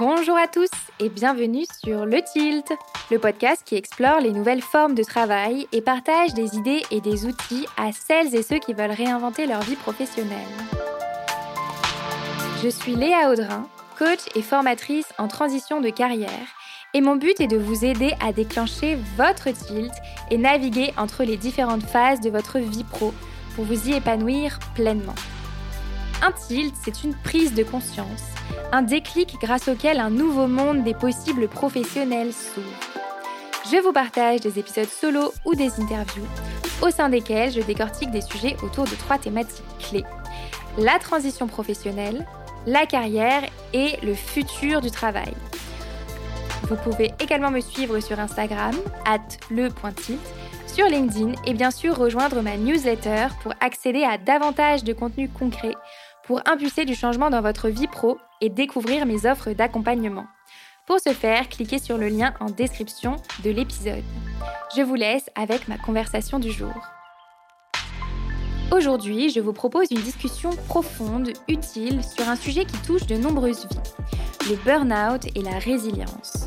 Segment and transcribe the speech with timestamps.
[0.00, 2.72] Bonjour à tous et bienvenue sur Le Tilt,
[3.10, 7.26] le podcast qui explore les nouvelles formes de travail et partage des idées et des
[7.26, 10.38] outils à celles et ceux qui veulent réinventer leur vie professionnelle.
[12.64, 16.48] Je suis Léa Audrin, coach et formatrice en transition de carrière
[16.94, 19.92] et mon but est de vous aider à déclencher votre tilt
[20.30, 23.12] et naviguer entre les différentes phases de votre vie pro
[23.54, 25.14] pour vous y épanouir pleinement.
[26.22, 28.24] Un tilt, c'est une prise de conscience,
[28.72, 32.66] un déclic grâce auquel un nouveau monde des possibles professionnels s'ouvre.
[33.72, 36.26] Je vous partage des épisodes solo ou des interviews,
[36.82, 40.04] au sein desquels je décortique des sujets autour de trois thématiques clés.
[40.76, 42.26] La transition professionnelle,
[42.66, 45.32] la carrière et le futur du travail.
[46.64, 48.74] Vous pouvez également me suivre sur Instagram,
[49.06, 49.20] at
[50.66, 55.74] sur LinkedIn et bien sûr rejoindre ma newsletter pour accéder à davantage de contenu concret
[56.30, 60.26] pour impulser du changement dans votre vie pro et découvrir mes offres d'accompagnement.
[60.86, 64.04] Pour ce faire, cliquez sur le lien en description de l'épisode.
[64.76, 66.72] Je vous laisse avec ma conversation du jour.
[68.70, 73.66] Aujourd'hui, je vous propose une discussion profonde, utile, sur un sujet qui touche de nombreuses
[73.68, 76.46] vies, le burn-out et la résilience.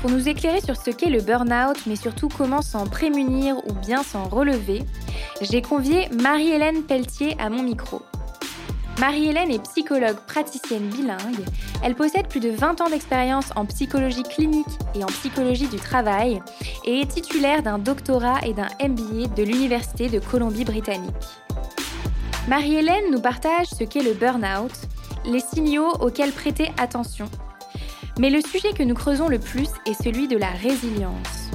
[0.00, 4.02] Pour nous éclairer sur ce qu'est le burn-out, mais surtout comment s'en prémunir ou bien
[4.02, 4.80] s'en relever,
[5.42, 8.00] j'ai convié Marie-Hélène Pelletier à mon micro.
[9.00, 11.46] Marie-Hélène est psychologue praticienne bilingue.
[11.82, 16.42] Elle possède plus de 20 ans d'expérience en psychologie clinique et en psychologie du travail
[16.84, 21.14] et est titulaire d'un doctorat et d'un MBA de l'Université de Colombie-Britannique.
[22.46, 24.72] Marie-Hélène nous partage ce qu'est le burn-out,
[25.24, 27.30] les signaux auxquels prêter attention.
[28.18, 31.48] Mais le sujet que nous creusons le plus est celui de la résilience.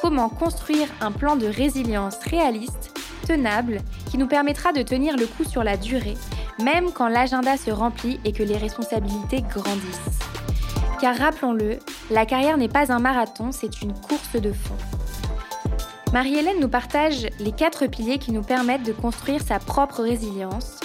[0.00, 2.92] Comment construire un plan de résilience réaliste,
[3.24, 3.78] tenable,
[4.10, 6.16] qui nous permettra de tenir le coup sur la durée
[6.62, 10.18] même quand l'agenda se remplit et que les responsabilités grandissent.
[11.00, 11.78] Car rappelons-le,
[12.10, 14.76] la carrière n'est pas un marathon, c'est une course de fond.
[16.12, 20.78] Marie-Hélène nous partage les quatre piliers qui nous permettent de construire sa propre résilience.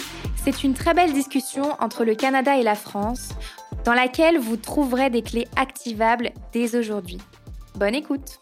[0.43, 3.29] C'est une très belle discussion entre le Canada et la France,
[3.83, 7.19] dans laquelle vous trouverez des clés activables dès aujourd'hui.
[7.75, 8.39] Bonne écoute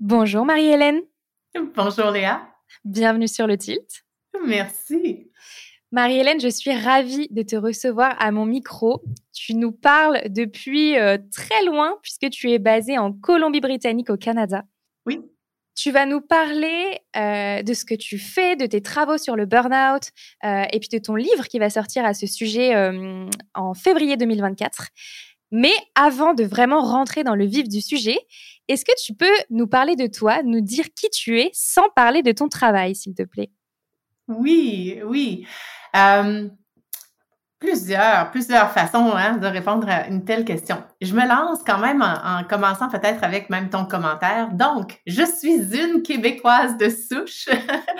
[0.00, 1.00] Bonjour Marie-Hélène
[1.76, 2.51] Bonjour Léa
[2.84, 4.04] Bienvenue sur le Tilt.
[4.44, 5.30] Merci.
[5.92, 9.04] Marie-Hélène, je suis ravie de te recevoir à mon micro.
[9.32, 14.64] Tu nous parles depuis euh, très loin puisque tu es basée en Colombie-Britannique au Canada.
[15.06, 15.20] Oui.
[15.76, 19.46] Tu vas nous parler euh, de ce que tu fais, de tes travaux sur le
[19.46, 20.10] burn-out
[20.44, 22.74] euh, et puis de ton livre qui va sortir à ce sujet
[23.54, 24.88] en février 2024.
[25.52, 28.18] Mais avant de vraiment rentrer dans le vif du sujet,
[28.68, 32.22] est-ce que tu peux nous parler de toi, nous dire qui tu es sans parler
[32.22, 33.50] de ton travail, s'il te plaît?
[34.28, 35.46] Oui, oui.
[37.58, 40.82] plusieurs, plusieurs façons hein, de répondre à une telle question.
[41.02, 44.52] Je me lance quand même en, commençant peut-être avec même ton commentaire.
[44.52, 47.48] Donc, je suis une Québécoise de souche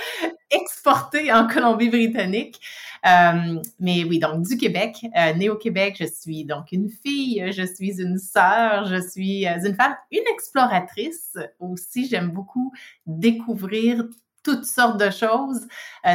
[0.51, 2.61] exportée en Colombie-Britannique.
[3.07, 7.45] Euh, mais oui, donc du Québec, euh, né au Québec, je suis donc une fille,
[7.53, 12.07] je suis une sœur, je suis euh, une femme, une exploratrice aussi.
[12.09, 12.73] J'aime beaucoup
[13.07, 14.05] découvrir
[14.45, 15.69] toutes sortes de choses,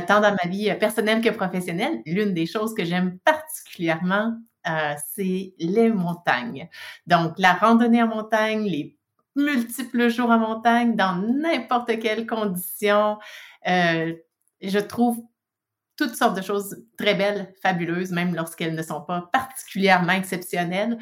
[0.06, 2.02] tant dans ma vie personnelle que professionnelle.
[2.06, 4.38] L'une des choses que j'aime particulièrement,
[5.16, 6.68] c'est les montagnes.
[7.06, 8.98] Donc, la randonnée en montagne, les
[9.38, 13.18] multiples jours en montagne, dans n'importe quelle condition.
[13.68, 14.14] Euh,
[14.62, 15.24] je trouve
[15.98, 20.98] toutes sortes de choses très belles, fabuleuses, même lorsqu'elles ne sont pas particulièrement exceptionnelles.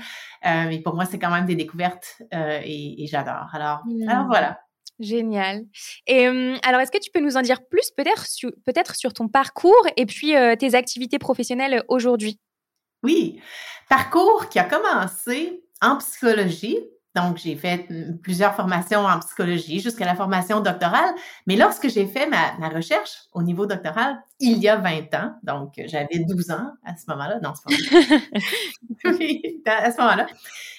[0.45, 3.49] Euh, mais pour moi, c'est quand même des découvertes euh, et, j'adore.
[3.53, 4.09] Alors, mmh.
[4.09, 4.59] alors voilà.
[4.99, 5.65] Génial.
[6.07, 9.11] Et hum, alors, est-ce que tu peux nous en dire plus peut-être sur, peut sur
[9.11, 12.39] ton parcours et puis euh, tes activités professionnelles aujourd'hui?
[13.03, 13.41] Oui,
[13.89, 16.79] parcours qui a commencé en psychologie
[17.15, 17.87] donc, j'ai fait
[18.21, 21.15] plusieurs formations en psychologie jusqu'à la formation doctorale.
[21.47, 25.73] Mais lorsque j'ai fait ma, recherche au niveau doctoral, il y a 20 ans, donc
[25.85, 27.39] j'avais 12 ans à ce moment-là.
[27.41, 28.19] Non, c'est
[29.03, 30.27] pas oui, à ce moment-là,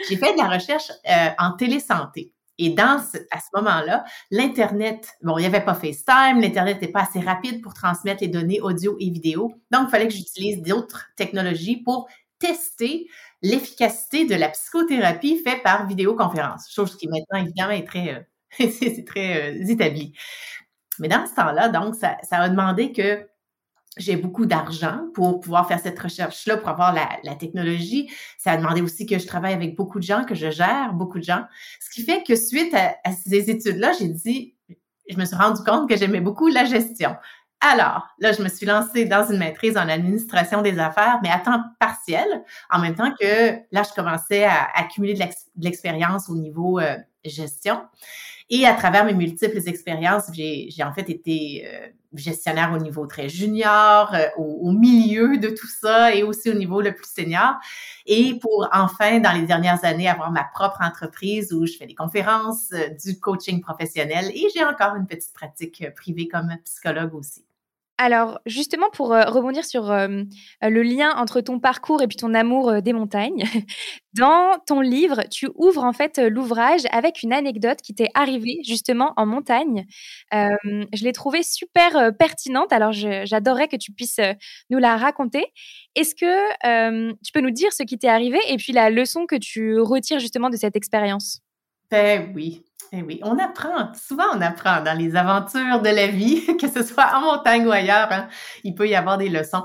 [0.08, 2.32] j'ai fait de la recherche euh, en télésanté.
[2.58, 3.00] Et dans
[3.30, 7.62] à ce moment-là, l'Internet, bon, il n'y avait pas FaceTime, l'Internet n'était pas assez rapide
[7.62, 9.54] pour transmettre les données audio et vidéo.
[9.70, 12.08] Donc, il fallait que j'utilise d'autres technologies pour
[12.38, 13.06] tester
[13.42, 18.20] l'efficacité de la psychothérapie faite par vidéoconférence, chose qui maintenant évidemment est très, euh,
[18.70, 20.14] c'est très euh, établi.
[20.98, 23.26] Mais dans ce temps-là, donc, ça, ça a demandé que
[23.98, 28.10] j'ai beaucoup d'argent pour pouvoir faire cette recherche-là, pour avoir la, la, technologie.
[28.38, 31.18] Ça a demandé aussi que je travaille avec beaucoup de gens, que je gère beaucoup
[31.18, 31.44] de gens.
[31.80, 34.54] Ce qui fait que suite à, à ces études-là, j'ai dit,
[35.08, 37.16] je me suis rendu compte que j'aimais beaucoup la gestion.
[37.60, 41.38] Alors, là, je me suis lancée dans une maîtrise en administration des affaires, mais à
[41.38, 42.26] temps partiel,
[42.70, 45.24] en même temps que là, je commençais à accumuler de
[45.64, 47.80] l'expérience au niveau euh, gestion.
[48.48, 53.28] Et à travers mes multiples expériences, j'ai en fait été euh, gestionnaire au niveau très
[53.28, 57.54] junior, euh, au, milieu de tout ça et aussi au niveau le plus senior.
[58.06, 61.94] Et pour enfin, dans les dernières années, avoir ma propre entreprise où je fais des
[61.96, 62.70] conférences,
[63.04, 67.44] du coaching professionnel et j'ai encore une petite pratique privée comme psychologue aussi.
[67.98, 70.06] Alors, justement, pour euh, rebondir sur euh,
[70.62, 73.44] euh, le lien entre ton parcours et puis ton amour des montagnes,
[74.12, 79.14] dans ton livre, tu ouvres en fait l'ouvrage avec une anecdote qui t'est arrivée justement
[79.16, 79.86] en montagne.
[80.32, 84.20] je l'ai trouvée super pertinente, alors j'adorerais que tu puisses
[84.70, 85.44] nous la raconter.
[85.94, 89.36] Est-ce que tu peux nous dire ce qui t'est arrivé et puis la leçon que
[89.36, 91.40] tu retires justement de cette expérience?
[91.90, 92.62] Ben oui,
[92.92, 93.92] eh oui, on apprend.
[93.94, 97.72] Souvent, on apprend dans les aventures de la vie, que ce soit en montagne ou
[97.72, 98.08] ailleurs.
[98.10, 98.28] Hein,
[98.64, 99.64] il peut y avoir des leçons.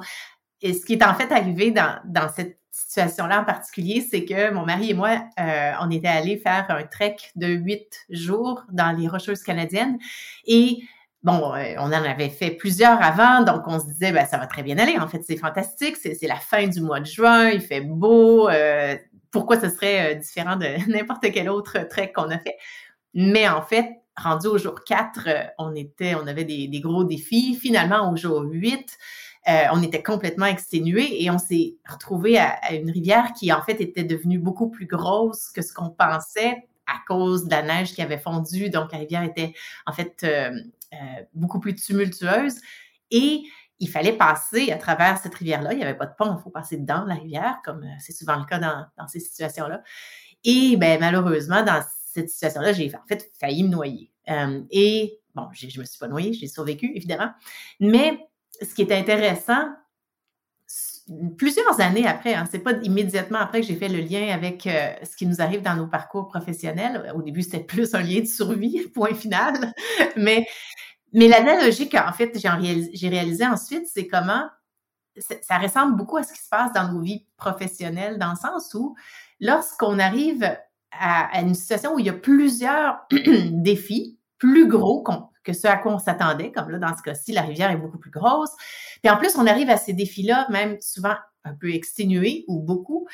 [0.62, 4.66] Et ce qui est en fait arrivé dans, cette situation-là en particulier, c'est que mon
[4.66, 9.08] mari et moi, euh, on était allés faire un trek de huit jours dans les
[9.08, 9.98] Rocheuses canadiennes.
[10.46, 10.80] Et
[11.24, 14.48] bon, euh, on en avait fait plusieurs avant, donc on se disait, ben, ça va
[14.48, 14.98] très bien aller.
[14.98, 15.98] En fait, c'est fantastique.
[15.98, 18.50] C'est la fin du mois de juin, il fait beau.
[18.50, 18.96] Euh,
[19.32, 22.58] pourquoi ce serait différent de n'importe quel autre trek qu'on a fait?
[23.14, 27.56] Mais en fait, rendu au jour 4, euh, on était, on avait des, gros défis.
[27.56, 28.98] Finalement, au jour 8,
[29.48, 33.82] euh, on était complètement exténués et on s'est retrouvé à, une rivière qui, en fait,
[33.82, 38.02] était devenue beaucoup plus grosse que ce qu'on pensait à cause de la neige qui
[38.02, 38.70] avait fondu.
[38.70, 39.54] Donc, la rivière était,
[39.86, 40.52] en fait, euh,
[41.34, 42.60] beaucoup plus tumultueuse.
[43.12, 43.44] Et
[43.80, 45.74] il fallait passer à travers cette rivière-là.
[45.74, 48.38] Il n'y avait pas de pont, il faut passer dans la rivière, comme c'est souvent
[48.38, 49.82] le cas dans, dans ces situations-là.
[50.44, 51.82] Et ben, malheureusement, dans
[52.14, 54.12] cette situation-là, j'ai en fait failli me noyer.
[54.30, 57.32] Euh, et bon, je ne me suis pas noyée, j'ai survécu, évidemment.
[57.80, 58.20] Mais
[58.62, 59.70] ce qui est intéressant,
[61.38, 64.94] plusieurs années après, hein, c'est pas immédiatement après que j'ai fait le lien avec euh,
[65.04, 67.12] ce qui nous arrive dans nos parcours professionnels.
[67.16, 69.74] Au début, c'était plus un lien de survie, point final.
[70.16, 70.48] mais
[71.14, 74.48] mais l'analogie qu'en fait j'ai réalisé, réalisé, ensuite, c'est comment
[75.42, 78.74] ça ressemble beaucoup à ce qui se passe dans nos vies professionnelles, dans le sens
[78.74, 78.96] où
[79.42, 80.58] lorsqu'on arrive
[80.92, 83.00] à, une situation où il y a plusieurs
[83.52, 85.04] défis plus gros
[85.44, 87.98] que ce à quoi on s'attendait, comme là, dans ce cas-ci, la rivière est beaucoup
[87.98, 88.52] plus grosse.
[89.02, 93.08] Puis en plus, on arrive à ces défis-là, même souvent un peu exténués ou beaucoup.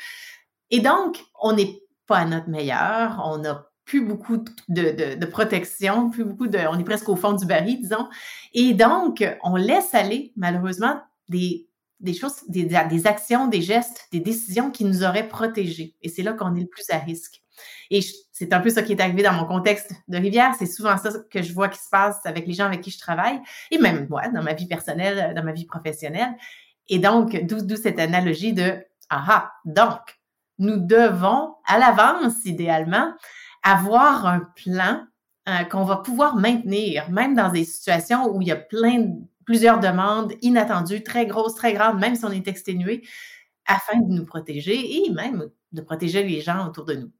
[0.70, 4.36] Et donc, on n'est pas à notre meilleur, on n'a plus beaucoup
[4.68, 8.08] de, de, protection, plus beaucoup de, on est presque au fond du baril, disons.
[8.52, 11.68] Et donc, on laisse aller, malheureusement, des,
[12.00, 15.96] des choses, des, des actions, des gestes, des décisions qui nous auraient protégés.
[16.02, 17.42] Et c'est là qu'on est le plus à risque.
[17.90, 18.00] Et
[18.32, 20.54] c'est un peu ça qui est arrivé dans mon contexte de rivière.
[20.58, 22.98] C'est souvent ça que je vois qui se passe avec les gens avec qui je
[22.98, 23.40] travaille,
[23.70, 26.36] et même moi, dans ma vie personnelle, dans ma vie professionnelle.
[26.88, 30.00] Et donc, d'où cette analogie de, aha, donc,
[30.58, 33.12] nous devons, à l'avance, idéalement,
[33.62, 35.04] avoir un plan
[35.48, 39.14] euh, qu'on va pouvoir maintenir, même dans des situations où il y a plein,
[39.44, 43.06] plusieurs demandes inattendues, très grosses, très grandes, même si on est exténué,
[43.66, 47.12] afin de nous protéger et même de protéger les gens autour de nous.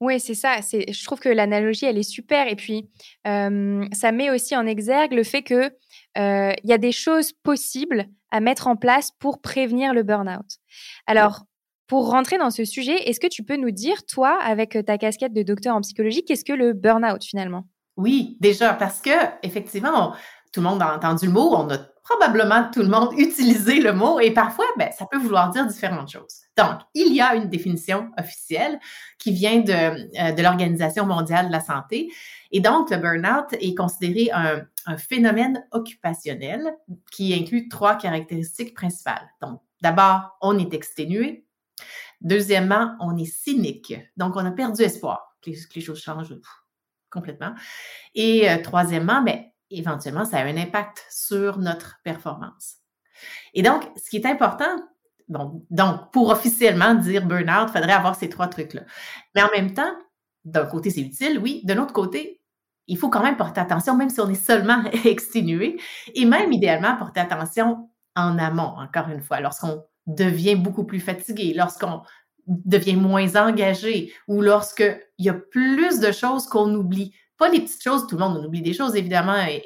[0.00, 0.60] Oui, c'est ça.
[0.60, 2.48] C'est, je trouve que l'analogie, elle est super.
[2.48, 2.88] Et puis,
[3.24, 5.70] ça met aussi en exergue le fait qu'il
[6.16, 10.58] il y a des choses possibles à mettre en place pour prévenir le burn-out.
[11.06, 11.44] Alors,
[11.86, 15.32] pour rentrer dans ce sujet, est-ce que tu peux nous dire, toi, avec ta casquette
[15.32, 17.64] de docteur en psychologie, qu'est-ce que le burn-out finalement?
[17.96, 19.10] Oui, déjà, parce que
[19.42, 20.14] effectivement,
[20.54, 23.92] tout le monde a entendu le mot, on a probablement tout le monde utilisé le
[23.92, 26.42] mot et parfois, ben, ça peut vouloir dire différentes choses.
[26.56, 28.78] Donc, il y a une définition officielle
[29.18, 32.12] qui vient de, euh, de l'Organisation mondiale de la santé.
[32.52, 36.76] Et donc, le burn-out est considéré un, un, phénomène occupationnel
[37.10, 39.28] qui inclut trois caractéristiques principales.
[39.42, 41.44] Donc, d'abord, on est exténué.
[42.20, 43.92] Deuxièmement, on est cynique.
[44.16, 46.38] Donc, on a perdu espoir que les, choses changent
[47.10, 47.54] complètement.
[48.14, 52.76] Et euh, troisièmement, ben, éventuellement, ça a un impact sur notre performance.
[53.54, 54.76] Et donc, ce qui est important,
[55.28, 58.82] donc, pour officiellement dire burn-out, il faudrait avoir ces trois trucs-là.
[59.34, 59.92] Mais en même temps,
[60.44, 61.62] d'un côté, c'est utile, oui.
[61.64, 62.42] De l'autre côté,
[62.86, 65.80] il faut quand même porter attention, même si on est seulement exténué,
[66.14, 71.54] et même idéalement porter attention en amont, encore une fois, lorsqu'on devient beaucoup plus fatigué,
[71.56, 72.02] lorsqu'on
[72.46, 77.14] devient moins engagé ou lorsqu'il y a plus de choses qu'on oublie.
[77.44, 79.62] Pas les petites choses, tout le monde on oublie des choses, évidemment, et,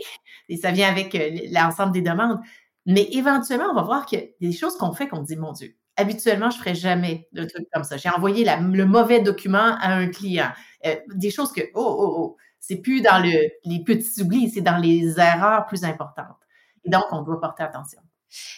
[0.56, 2.40] ça vient avec euh, l'ensemble des demandes.
[2.86, 5.52] Mais éventuellement, on va voir qu'il y a des choses qu'on fait qu'on dit, mon
[5.52, 7.98] Dieu, habituellement, je ne ferais jamais de trucs comme ça.
[7.98, 10.50] J'ai envoyé le mauvais document à un client.
[10.86, 14.62] Euh, des choses que, oh, oh, oh, c'est plus dans le, les petits oublis, c'est
[14.62, 16.38] dans les erreurs plus importantes.
[16.84, 18.00] Et donc, on doit porter attention.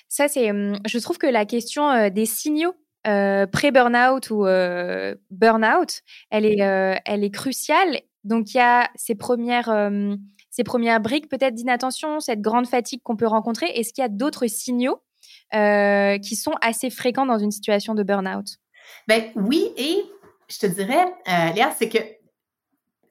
[0.08, 2.74] Ça, c'est, hum, je trouve que la question euh, des signaux
[3.06, 6.60] euh, pré-burnout ou euh, burnout, elle est,
[7.04, 8.00] elle est cruciale.
[8.24, 10.18] Donc, il y a ces premières, hum,
[10.50, 13.66] ces premières briques peut-être d'inattention, cette grande fatigue qu'on peut rencontrer.
[13.66, 15.02] Est-ce qu'il y a d'autres signaux
[15.52, 18.58] qui sont assez fréquents dans une situation de burnout?
[19.08, 20.04] Ben oui, et
[20.48, 21.98] je te dirais, Léa, c'est que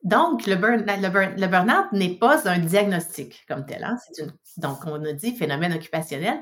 [0.03, 3.83] donc, le, burn, le, burn-out n'est pas un diagnostic comme tel.
[3.83, 3.97] Hein?
[4.57, 6.41] Donc, on a dit phénomène occupationnel.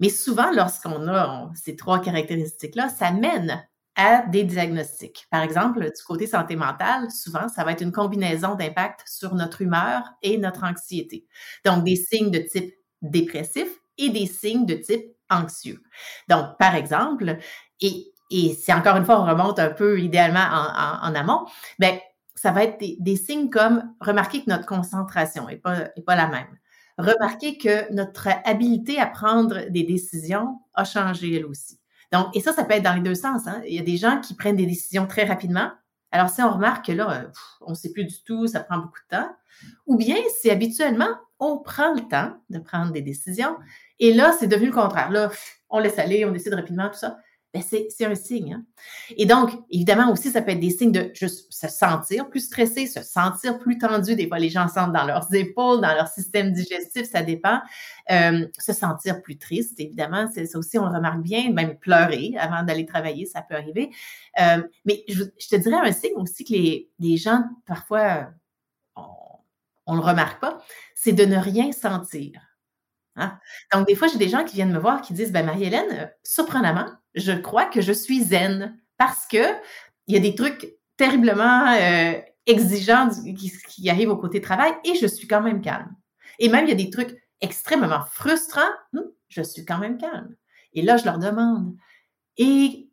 [0.00, 3.66] Mais souvent, lorsqu'on a ces trois caractéristiques-là, ça mène
[4.00, 5.26] à des diagnostics.
[5.30, 9.60] Par exemple, du côté santé mentale, souvent, ça va être une combinaison d'impact sur notre
[9.60, 11.26] humeur et notre anxiété.
[11.66, 15.82] Donc, des signes de type dépressif et des signes de type anxieux.
[16.30, 17.36] Donc, par exemple,
[17.82, 20.46] et, et si encore une fois, on remonte un peu idéalement
[21.02, 21.44] en, amont,
[21.78, 21.98] ben,
[22.34, 26.28] ça va être des, signes comme remarquer que notre concentration n'est pas, est pas la
[26.28, 26.58] même.
[26.96, 31.79] Remarquer que notre habileté à prendre des décisions a changé elle aussi.
[32.12, 33.46] Donc, et ça, ça peut être dans les deux sens.
[33.46, 33.62] Hein.
[33.66, 35.70] Il y a des gens qui prennent des décisions très rapidement.
[36.12, 37.28] Alors, si on remarque que là, euh,
[37.60, 39.30] on ne sait plus du tout, ça prend beaucoup de temps.
[39.86, 43.56] Ou bien, si habituellement, on prend le temps de prendre des décisions,
[43.98, 45.10] et là, c'est devenu le contraire.
[45.10, 45.30] Là,
[45.68, 47.18] on laisse aller, on décide rapidement, tout ça
[47.52, 48.54] ben c'est un signe.
[48.54, 48.64] Hein?
[49.16, 52.86] Et donc, évidemment aussi, ça peut être des signes de juste se sentir plus stressé,
[52.86, 54.14] se sentir plus tendu.
[54.14, 57.60] Des fois, les gens sentent dans leurs épaules, dans leur système digestif, ça dépend.
[58.10, 61.52] Euh, se sentir plus triste, évidemment, ça aussi, on le remarque bien.
[61.52, 63.90] Même pleurer avant d'aller travailler, ça peut arriver.
[64.40, 68.28] Euh, mais je, te dirais un signe aussi que les, les gens, parfois,
[69.86, 70.62] on ne le remarque pas,
[70.94, 72.49] c'est de ne rien sentir.
[73.16, 73.38] Hein?
[73.72, 76.06] Donc, des fois, j'ai des gens qui viennent me voir qui disent, ben Marie-Hélène, euh,
[76.22, 79.44] surprenamment, je crois que je suis zen parce que
[80.06, 82.12] il y a des trucs terriblement euh,
[82.46, 83.10] exigeants
[83.68, 85.94] qui, arrivent au côté travail et je suis quand même calme.
[86.38, 88.60] Et même, il y a des trucs extrêmement frustrants,
[88.94, 90.34] hum, je suis quand même calme.
[90.72, 91.74] Et là, je leur demande,
[92.36, 92.90] et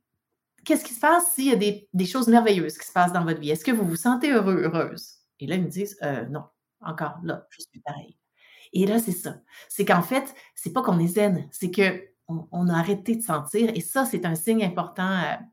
[0.65, 3.39] qu'est-ce qui se passe s'il y a des, choses merveilleuses qui se passent dans votre
[3.39, 3.51] vie?
[3.51, 5.15] Est-ce que vous vous sentez heureux, heureuse?
[5.39, 6.43] Et là, ils me disent, euh, non,
[6.81, 8.16] encore là, je suis pareil.
[8.74, 9.38] Et là, c'est ça.
[9.69, 13.71] C'est qu'en fait, c'est pas qu'on est zen, c'est que on, a arrêté de sentir.
[13.74, 15.07] Et ça, c'est un signe important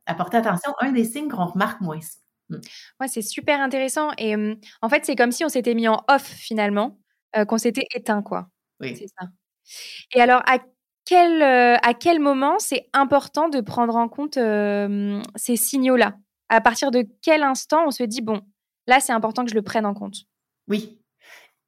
[0.07, 0.73] à, porter attention.
[0.81, 2.01] Un des signes qu'on remarque moins.
[2.49, 2.57] Mmh.
[3.01, 4.11] Ouais, c'est super intéressant.
[4.19, 4.35] Et
[4.83, 6.99] en fait, c'est comme si on s'était mis en off finalement,
[7.37, 8.49] euh, qu'on s'était éteint, quoi.
[8.81, 8.97] Oui.
[8.97, 9.29] C'est ça.
[10.15, 10.59] Et alors, à
[11.05, 14.39] quel, euh, à quel moment c'est important de prendre en compte
[15.37, 16.17] ces signaux-là?
[16.49, 18.41] À partir de quel instant on se dit, bon,
[18.87, 20.17] là, c'est important que je le prenne en compte?
[20.69, 20.99] Oui.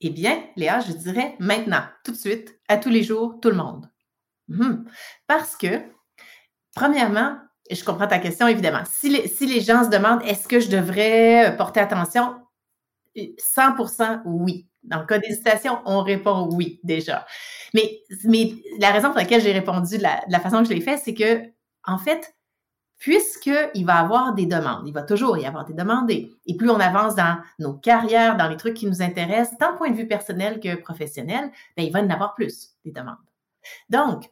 [0.00, 3.56] Eh bien, Léa, je dirais maintenant, tout de suite, à tous les jours, tout le
[3.56, 3.90] monde.
[4.48, 4.84] Mmh
[5.26, 5.82] Parce que,
[6.74, 7.38] premièrement,
[7.70, 11.56] je comprends ta question évidemment, si les, gens se demandent est-ce que je devrais euh,
[11.56, 12.36] porter attention,
[13.16, 14.68] 100% oui.
[14.82, 17.26] Dans le cas d'hésitation, on répond oui déjà.
[17.74, 18.02] Mais,
[18.78, 21.14] la raison pour laquelle j'ai répondu la, de la façon que je l'ai fait, c'est
[21.14, 21.42] que,
[21.84, 22.35] en fait,
[22.98, 26.80] puisqu'il va avoir des demandes, il va toujours y avoir des demandes, et, plus on
[26.80, 30.60] avance dans nos carrières, dans les trucs qui nous intéressent, tant point de vue personnel
[30.60, 33.16] que professionnel, bien, il va en avoir plus, des demandes.
[33.90, 34.30] Donc,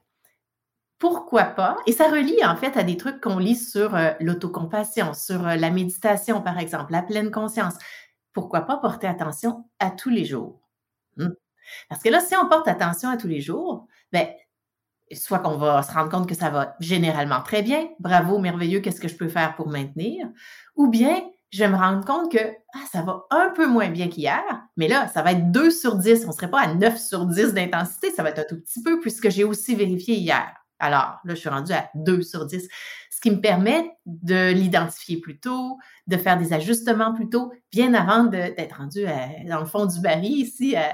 [0.98, 1.76] pourquoi pas?
[1.86, 5.56] Et ça relie en fait à des trucs qu'on lit sur euh, l'autocompassion, sur euh,
[5.56, 7.74] la méditation, par exemple, la pleine conscience.
[8.32, 10.60] Pourquoi pas porter attention à tous les jours?
[11.16, 11.34] Hmm.
[11.88, 14.28] Parce que là, si on porte attention à tous les jours, ben,
[15.14, 19.00] soit qu'on va se rendre compte que ça va généralement très bien, bravo, merveilleux, qu'est-ce
[19.00, 20.26] que je peux faire pour maintenir?
[20.76, 21.22] Ou bien,
[21.54, 22.38] je vais me rendre compte que
[22.74, 24.42] ah, ça va un peu moins bien qu'hier,
[24.76, 26.24] mais là, ça va être 2 sur 10.
[26.24, 28.82] On ne serait pas à 9 sur 10 d'intensité, ça va être un tout petit
[28.82, 30.52] peu puisque j'ai aussi vérifié hier.
[30.80, 32.68] Alors, là, je suis rendue à 2 sur 10,
[33.10, 35.78] ce qui me permet de l'identifier plus tôt,
[36.08, 39.04] de faire des ajustements plus tôt, bien avant d'être rendu
[39.48, 40.90] dans le fond du baril ici, à,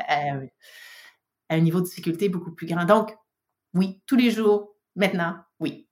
[1.48, 2.84] un niveau de difficulté beaucoup plus grand.
[2.84, 3.16] Donc,
[3.74, 5.88] oui, tous les jours, maintenant, oui.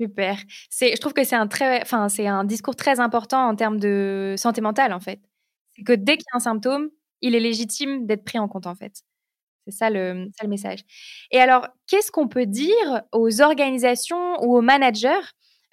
[0.00, 0.38] Super.
[0.70, 3.78] C'est, je trouve que c'est un très, enfin, c'est un discours très important en termes
[3.80, 5.20] de santé mentale, en fait.
[5.74, 6.90] C'est que dès qu'il y a un symptôme,
[7.22, 9.02] il est légitime d'être pris en compte, en fait.
[9.66, 10.80] C'est ça le, ça le message.
[11.32, 15.10] Et alors, qu'est-ce qu'on peut dire aux organisations ou aux managers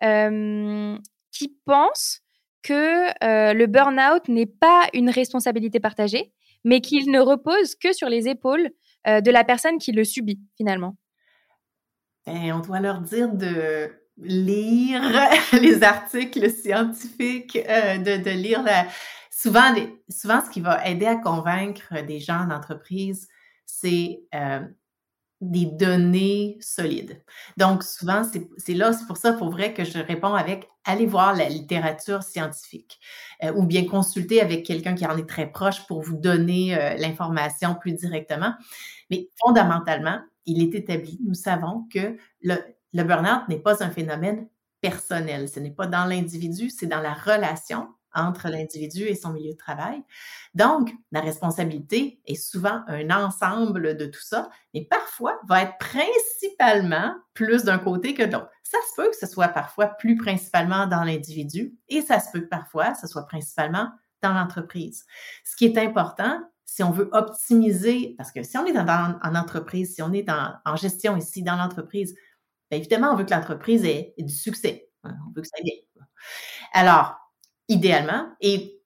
[0.04, 0.98] euh,
[1.32, 2.22] qui pensent
[2.64, 6.32] que euh, le burn-out n'est pas une responsabilité partagée,
[6.64, 8.70] mais qu'il ne repose que sur les épaules
[9.08, 10.96] euh, de la personne qui le subit, finalement?
[12.26, 15.02] Ben, on doit leur dire de lire
[15.54, 18.64] les articles scientifiques, de, de, lire
[19.30, 19.74] souvent,
[20.10, 23.28] souvent ce qui va aider à convaincre des gens d'entreprise,
[23.66, 24.62] c'est euh,
[25.42, 27.22] des données solides.
[27.58, 31.36] Donc, souvent, c'est là, c'est pour ça, pour vrai, que je réponds avec allez voir
[31.36, 33.00] la littérature scientifique
[33.44, 36.96] euh, ou bien consulter avec quelqu'un qui en est très proche pour vous donner euh,
[36.96, 38.54] l'information plus directement.
[39.10, 42.58] Mais fondamentalement, il est établi, nous savons que le,
[42.94, 44.48] burn-out n'est pas un phénomène
[44.82, 45.48] personnel.
[45.50, 49.58] Ce n'est pas dans l'individu, c'est dans la relation entre l'individu et son milieu de
[49.58, 50.04] travail.
[50.54, 57.16] Donc, la responsabilité est souvent un ensemble de tout ça, mais parfois va être principalement
[57.34, 58.52] plus d'un côté que de l'autre.
[58.64, 62.42] Ça se peut que ce soit parfois plus principalement dans l'individu et ça se peut
[62.42, 63.90] que parfois ce soit principalement
[64.22, 65.06] dans l'entreprise.
[65.44, 69.96] Ce qui est important, si on veut optimiser, parce que si on est en entreprise,
[69.96, 72.16] si on est en gestion ici dans l'entreprise,
[72.74, 74.90] Bien évidemment, on veut que l'entreprise ait, du succès.
[75.04, 75.84] Hein, on veut que ça aille
[76.74, 77.16] Alors,
[77.68, 78.82] idéalement, et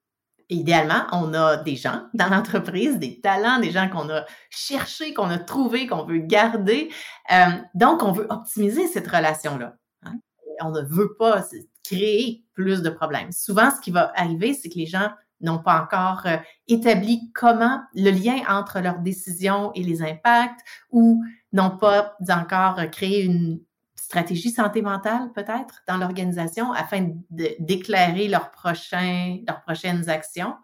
[0.49, 5.29] idéalement, on a des gens dans l'entreprise, des talents, des gens qu'on a cherchés, qu'on
[5.29, 6.91] a trouvés, qu'on veut garder.
[7.31, 9.77] Euh, donc, on veut optimiser cette relation-là.
[10.03, 10.15] Hein.
[10.59, 11.45] On ne veut pas
[11.85, 13.31] créer plus de problèmes.
[13.31, 17.81] Souvent, ce qui va arriver, c'est que les gens n'ont pas encore euh, établi comment
[17.93, 23.59] le lien entre leurs décisions et les impacts ou n'ont pas encore créé une
[23.95, 30.55] stratégie santé mentale peut-être dans l'organisation afin d'éclairer leurs leurs prochaines actions.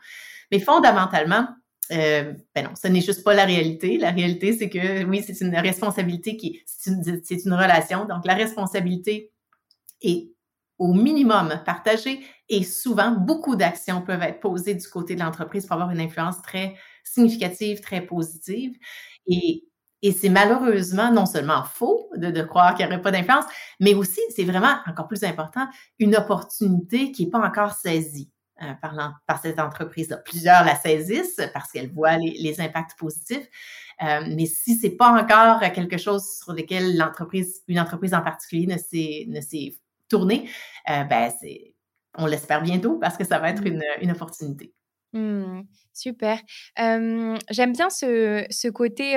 [0.51, 1.47] Mais fondamentalement,
[1.91, 3.97] euh, ben non, ce n'est juste pas la réalité.
[3.97, 6.91] La réalité, c'est que oui, c'est une responsabilité qui, c'est
[7.45, 8.05] une, relation.
[8.05, 9.31] Donc, la responsabilité
[10.01, 10.32] est
[10.79, 15.73] au minimum partagée et souvent, beaucoup d'actions peuvent être posées du côté de l'entreprise pour
[15.73, 18.75] avoir une influence très significative, très positive.
[19.27, 19.63] Et
[20.03, 23.45] et c'est malheureusement non seulement faux de, croire qu'il n'y aurait pas d'influence,
[23.79, 25.65] mais aussi, c'est vraiment encore plus important,
[25.97, 28.29] une opportunité qui n'est pas encore saisie
[28.61, 30.17] euh, par, par, cette entreprise-là.
[30.17, 33.47] Plusieurs la saisissent parce qu'elles voient les, impacts positifs,
[34.03, 38.67] euh, mais si c'est pas encore quelque chose sur lequel l'entreprise, une entreprise en particulier
[38.67, 38.77] ne
[39.39, 39.77] s'est
[40.10, 40.50] tournée,
[40.89, 41.75] euh, ben c'est,
[42.17, 43.67] on l'espère bientôt parce que ça va être mmh.
[43.67, 44.74] une, une opportunité.
[45.13, 45.62] Mmh,
[45.93, 46.39] super.
[46.77, 49.15] j'aime bien ce, ce côté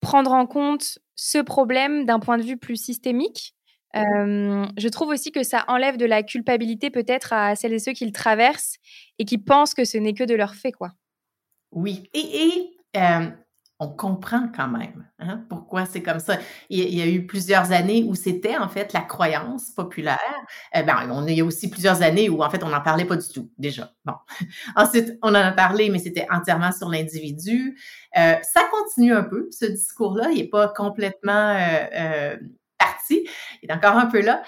[0.00, 3.54] prendre en compte ce problème d'un point de vue plus systémique.
[3.94, 8.04] je trouve aussi que ça enlève de la culpabilité peut-être à celles et ceux qui
[8.04, 8.76] le traversent
[9.18, 10.92] et qui pensent que ce n'est que de leur fait, quoi.
[11.72, 12.70] Oui, et,
[13.80, 16.36] on comprend quand même hein, pourquoi c'est comme ça.
[16.68, 20.18] Il, y a eu plusieurs années où c'était en fait la croyance populaire.
[20.74, 23.04] Eh ben, on, il y a aussi plusieurs années où en fait on n'en parlait
[23.04, 23.92] pas du tout déjà.
[24.04, 24.14] Bon,
[24.76, 27.78] ensuite on en a parlé, mais c'était entièrement sur l'individu.
[28.16, 30.30] Euh, ça continue un peu ce discours-là.
[30.32, 32.36] Il n'est pas complètement euh, euh,
[32.78, 33.28] parti.
[33.62, 34.42] Il est encore un peu là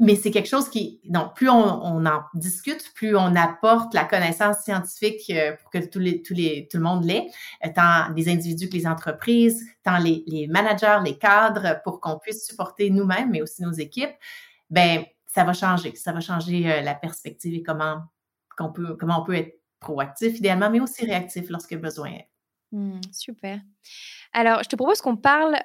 [0.00, 4.60] mais c'est quelque chose qui, donc, plus on, en discute, plus on apporte la connaissance
[4.64, 7.26] scientifique euh, pour que tous les, tout le monde l'ait,
[7.66, 12.46] euh, tant les individus que les entreprises, tant les, managers, les cadres, pour qu'on puisse
[12.46, 14.14] supporter nous-mêmes, mais aussi nos équipes,
[14.70, 15.94] ben ça va changer.
[15.94, 18.02] Ça va changer euh, la perspective et comment,
[18.56, 22.28] qu'on peut, comment on peut être proactif idéalement, mais aussi réactif lorsque besoin est.
[22.72, 23.60] Mmh, super.
[24.32, 25.56] Alors, je te propose qu'on parle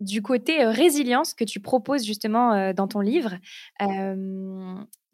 [0.00, 3.36] du côté résilience que tu proposes justement dans ton livre.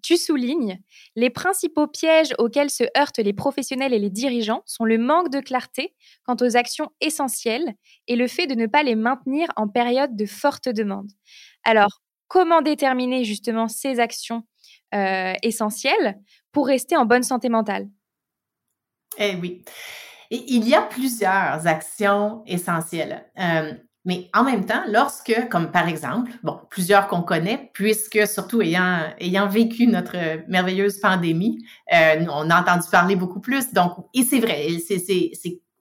[0.02, 0.80] tu soulignes
[1.14, 5.40] les principaux pièges auxquels se heurtent les professionnels et les dirigeants sont le manque de
[5.40, 7.74] clarté quant aux actions essentielles
[8.08, 11.10] et le fait de ne pas les maintenir en période de forte demande.
[11.64, 14.42] Alors, comment déterminer justement ces actions
[15.42, 16.18] essentielles
[16.50, 17.88] pour rester en bonne santé mentale?
[19.18, 19.64] Eh oui.
[20.30, 23.30] il y a plusieurs actions essentielles.
[24.04, 28.98] Mais en même temps, lorsque, comme par exemple, bon, plusieurs qu'on connaît, puisque surtout ayant,
[29.18, 30.16] ayant vécu notre
[30.48, 33.72] merveilleuse pandémie, euh, on a entendu parler beaucoup plus.
[33.72, 34.66] Donc, et c'est vrai,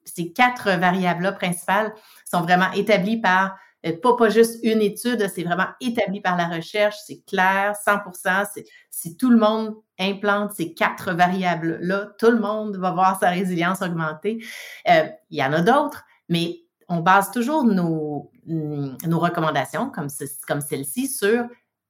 [0.05, 1.93] ces quatre variables-là principales
[2.29, 3.57] sont vraiment établies par,
[3.87, 8.45] euh, pas, pas juste une étude, c'est vraiment établi par la recherche, c'est clair, 100%,
[8.53, 13.29] c'est, si tout le monde implante ces quatre variables-là, tout le monde va voir sa
[13.29, 14.43] résilience augmenter.
[14.87, 16.59] Euh, il y en a d'autres, mais
[16.91, 20.09] on base toujours nos, mm, recommandations, comme,
[20.47, 21.45] comme celle-ci, sur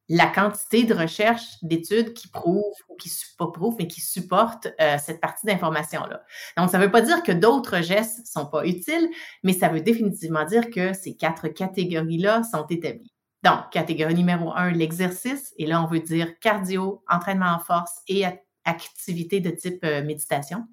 [0.10, 4.98] la quantité de recherches, d'études qui prouvent, ou qui pas prouvent, mais qui supportent euh,
[5.00, 6.24] cette partie d'information-là.
[6.58, 9.10] Donc, ça ne veut pas dire que d'autres gestes ne sont pas utiles,
[9.44, 13.12] mais ça veut définitivement dire que ces quatre catégories-là sont établies.
[13.44, 15.54] Donc, catégorie numéro un, l'exercice.
[15.58, 18.24] Et là, on veut dire cardio, entraînement en force et
[18.66, 20.68] activité de type euh, méditation.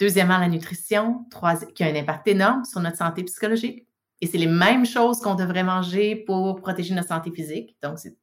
[0.00, 1.26] Deuxièmement, la nutrition,
[1.74, 3.86] qui a un impact énorme sur notre santé psychologique.
[4.20, 7.76] Et c'est les mêmes choses qu'on devrait manger pour protéger notre santé physique.
[7.82, 8.16] Donc, c'est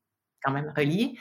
[0.44, 1.18] quand même relié.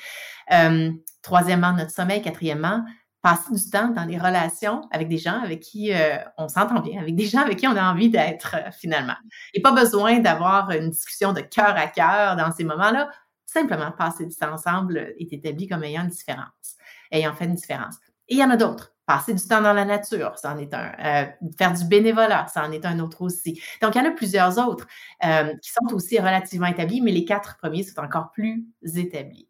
[0.52, 0.90] Euh,
[1.22, 2.22] troisièmement, notre sommeil.
[2.22, 2.84] Quatrièmement,
[3.22, 7.00] passer du temps dans les relations avec des gens avec qui euh, on s'entend bien,
[7.00, 9.16] avec des gens avec qui on a envie d'être euh, finalement.
[9.54, 13.10] Et pas besoin d'avoir une discussion de cœur à cœur dans ces moments-là.
[13.44, 16.76] Simplement passer du temps ensemble est établi comme ayant une différence,
[17.10, 17.96] ayant fait une différence.
[18.28, 20.92] Et il y en a d'autres Passer du temps dans la nature, c'en est un.
[21.04, 21.24] Euh,
[21.58, 23.60] faire du bénévolat, c'en est un autre aussi.
[23.82, 24.86] Donc, il y en a plusieurs autres
[25.24, 29.48] euh, qui sont aussi relativement établis, mais les quatre premiers sont encore plus établis.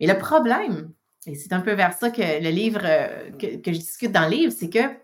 [0.00, 0.94] Mais le problème,
[1.26, 4.30] et c'est un peu vers ça que le livre, euh, que, je discute dans le
[4.30, 4.96] livre, c'est que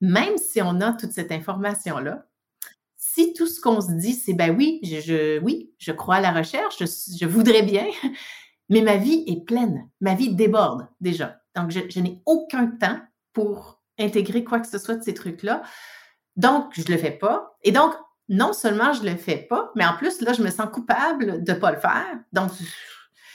[0.00, 2.24] même si on a toute cette information-là,
[2.96, 6.32] si tout ce qu'on se dit, c'est ben oui, je, oui, je crois à la
[6.32, 7.84] recherche, je voudrais bien,
[8.70, 11.43] mais ma vie est pleine, ma vie déborde déjà.
[11.54, 12.98] Donc, je, n'ai aucun temps
[13.32, 15.62] pour intégrer quoi que ce soit de ces trucs-là.
[16.36, 17.56] Donc, je le fais pas.
[17.62, 17.94] Et donc,
[18.28, 21.52] non seulement je le fais pas, mais en plus, là, je me sens coupable de
[21.52, 22.18] pas le faire.
[22.32, 22.50] Donc,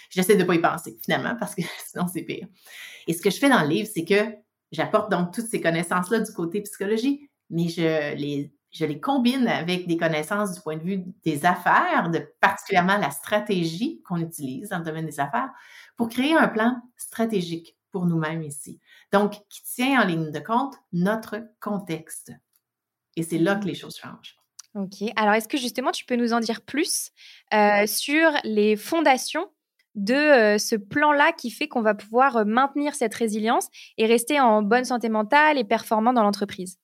[0.10, 2.48] j'essaie de pas y penser, finalement, parce que sinon, c'est pire.
[3.08, 4.34] Et ce que je fais dans le livre, c'est que
[4.72, 9.88] j'apporte donc toutes ces connaissances-là du côté psychologie, mais je les je les combine avec
[9.88, 14.80] des connaissances du point de vue des affaires, de particulièrement la stratégie qu'on utilise dans
[14.80, 15.50] le domaine des affaires,
[15.98, 18.80] pour créer un plan stratégique pour nous-mêmes ici.
[19.12, 22.32] Donc, qui tient en ligne de compte notre contexte.
[23.16, 24.38] Et c'est là que les choses changent.
[24.76, 25.10] Ok.
[25.16, 27.12] Alors, est-ce que justement, tu peux nous en dire plus
[27.54, 29.50] euh, sur les fondations
[29.96, 34.40] de euh, ce plan-là qui fait qu'on va pouvoir euh, maintenir cette résilience et rester
[34.40, 36.78] en bonne santé mentale et performant dans l'entreprise?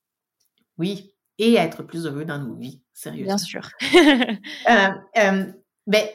[0.78, 3.36] Oui, et être plus heureux dans nos vies, sérieusement.
[3.36, 3.70] Bien sûr.
[4.70, 5.46] euh,
[5.88, 6.06] ben,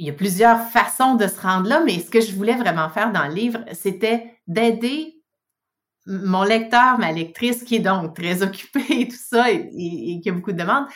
[0.00, 2.88] il y a plusieurs façons de se rendre là, mais ce que je voulais vraiment
[2.88, 5.22] faire dans le livre, c'était d'aider
[6.06, 10.32] mon lecteur, ma lectrice, qui est donc très occupée et tout ça, et, qui a
[10.32, 10.86] beaucoup de demandes,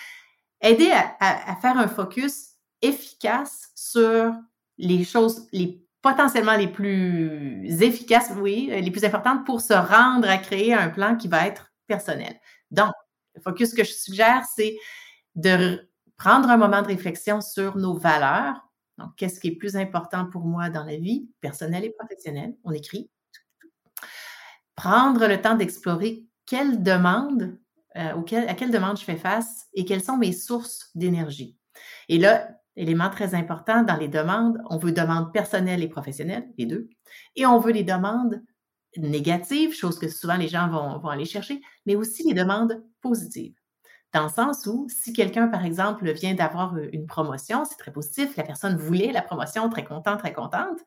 [0.62, 4.32] aider à, à, faire un focus efficace sur
[4.78, 10.38] les choses, les potentiellement les plus efficaces, oui, les plus importantes pour se rendre à
[10.38, 12.38] créer un plan qui va être personnel.
[12.70, 12.92] Donc,
[13.34, 14.76] le focus que je suggère, c'est
[15.34, 18.60] de prendre un moment de réflexion sur nos valeurs.
[18.98, 22.54] Donc, qu'est-ce qui est plus important pour moi dans la vie, personnelle et professionnelle?
[22.64, 23.10] On écrit.
[24.76, 26.66] Prendre le temps d'explorer euh,
[27.96, 31.56] à quelles demandes je fais face et quelles sont mes sources d'énergie.
[32.08, 36.66] Et là, élément très important dans les demandes, on veut demandes personnelles et professionnelles, les
[36.66, 36.88] deux,
[37.36, 38.42] et on veut les demandes
[38.96, 43.54] négatives, chose que souvent les gens vont aller chercher, mais aussi les demandes positives.
[44.14, 47.92] Dans le sens où, si quelqu'un, par exemple, vient d'avoir euh, une promotion, c'est très
[47.92, 50.78] positif, la personne voulait la promotion, très contente, très contente.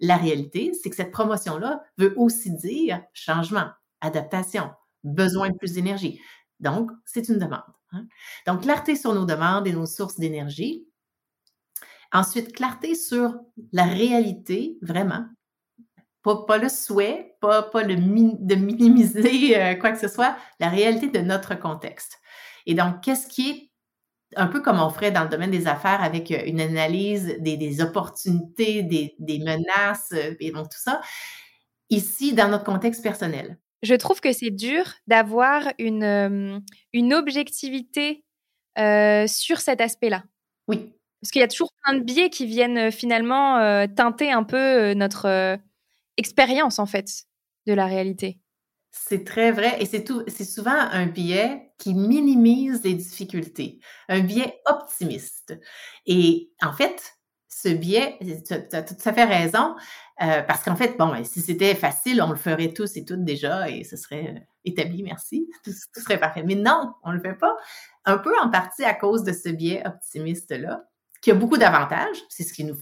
[0.00, 3.68] La réalité, c'est que cette promotion-là veut aussi dire changement,
[4.00, 4.72] adaptation,
[5.04, 6.20] besoin de plus d'énergie.
[6.58, 7.62] Donc, c'est une demande.
[7.92, 8.06] Hein.
[8.44, 10.84] Donc, clarté sur nos demandes et nos sources d'énergie.
[12.12, 13.36] Ensuite, clarté sur
[13.70, 15.26] la réalité, vraiment,
[16.24, 21.20] pas, le souhait, pas, le de minimiser euh, quoi que ce soit, la réalité de
[21.20, 22.18] notre contexte.
[22.66, 23.70] Et donc, qu'est-ce qui est
[24.36, 27.80] un peu comme on ferait dans le domaine des affaires avec euh, une analyse des,
[27.80, 31.00] opportunités, des, menaces euh, et donc tout ça,
[31.90, 33.58] ici, dans notre contexte personnel?
[33.82, 36.62] Je trouve que c'est dur d'avoir une,
[36.94, 38.24] une objectivité
[38.76, 40.24] sur cet aspect-là.
[40.68, 40.90] Oui.
[41.20, 45.58] Parce qu'il y a toujours plein de biais qui viennent finalement teinter un peu notre
[46.16, 47.24] expérience, en fait,
[47.66, 48.38] de la réalité.
[48.96, 54.20] C'est très vrai et c'est tout, c'est souvent un biais qui minimise les difficultés, un
[54.20, 55.58] biais optimiste.
[56.06, 57.16] Et en fait,
[57.48, 59.74] ce biais, tu as tout à fait raison,
[60.22, 63.68] euh, parce qu'en fait, bon, si c'était facile, on le ferait tous et toutes déjà
[63.68, 66.44] et ce serait euh, établi, merci, tout, serait parfait.
[66.44, 67.56] Mais non, on le fait pas.
[68.04, 70.84] Un peu en partie à cause de ce biais optimiste-là,
[71.20, 72.76] qui a beaucoup d'avantages, c'est ce qui nous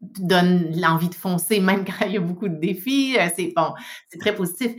[0.00, 3.16] donne l'envie de foncer, même quand il y a beaucoup de défis.
[3.18, 3.72] Euh, c'est bon,
[4.10, 4.72] c'est très positif.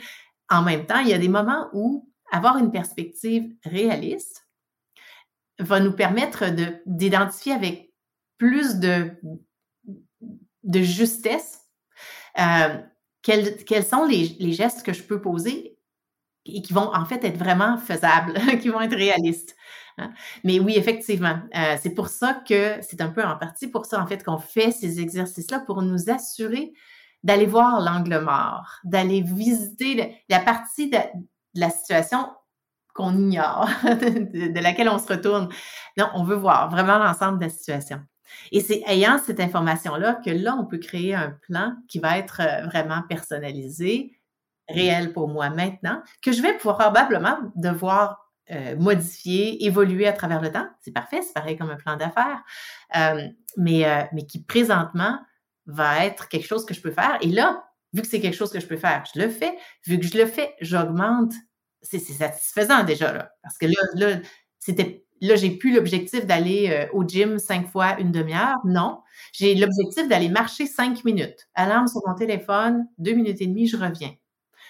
[0.49, 4.47] En même temps, il y a des moments où avoir une perspective réaliste
[5.59, 6.45] va nous permettre
[6.85, 7.93] d'identifier avec
[8.37, 9.11] plus de,
[10.63, 11.61] de justesse
[12.39, 12.77] euh,
[13.21, 15.77] quels, quels, sont les, les, gestes que je peux poser
[16.45, 19.55] et qui vont en fait être vraiment faisables, qui vont être réalistes.
[19.97, 20.11] Hein.
[20.43, 24.01] Mais oui, effectivement, euh, c'est pour ça que c'est un peu en partie pour ça
[24.01, 26.73] en fait qu'on fait ces exercices-là pour nous assurer
[27.25, 30.99] d'aller voir l'angle mort, d'aller visiter la partie de,
[31.55, 32.29] la situation
[32.93, 35.49] qu'on ignore, de, laquelle on se retourne.
[35.97, 37.99] Non, on veut voir vraiment l'ensemble de la situation.
[38.51, 42.41] Et c'est ayant cette information-là que là, on peut créer un plan qui va être
[42.41, 44.19] euh, vraiment personnalisé,
[44.69, 50.51] réel pour moi maintenant, que je vais probablement devoir euh, modifier, évoluer à travers le
[50.51, 50.67] temps.
[50.81, 52.43] C'est parfait, c'est pareil comme un plan d'affaires,
[52.95, 55.19] euh, mais, mais qui présentement
[55.65, 57.17] va être quelque chose que je peux faire.
[57.21, 59.57] Et là, vu que c'est quelque chose que je peux faire, je le fais.
[59.85, 61.33] Vu que je le fais, j'augmente.
[61.81, 63.31] C'est satisfaisant déjà, là.
[63.43, 64.19] Parce que là, là
[64.59, 68.57] c'était là, j'ai plus l'objectif d'aller au gym cinq fois une demi-heure.
[68.65, 69.01] Non.
[69.33, 71.47] J'ai l'objectif d'aller marcher cinq minutes.
[71.53, 74.13] Alarme sur mon téléphone, deux minutes et demie, je reviens.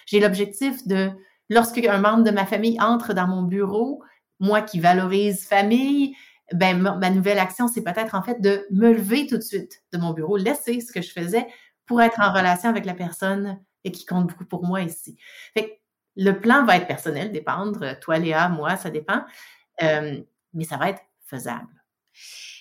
[0.06, 1.10] J'ai l'objectif de,
[1.50, 4.02] lorsque un membre de ma famille entre dans mon bureau,
[4.38, 6.14] moi qui valorise famille,
[6.52, 9.98] ben, ma, nouvelle action, c'est peut-être en fait de me lever tout de suite de
[9.98, 11.46] mon bureau, laisser ce que je faisais
[11.86, 15.16] pour être en relation avec la personne et qui compte beaucoup pour moi ici.
[16.16, 19.22] Le plan va être personnel, dépendre, toi Léa, moi, ça dépend,
[19.82, 20.20] euh,
[20.54, 21.68] mais ça va être faisable.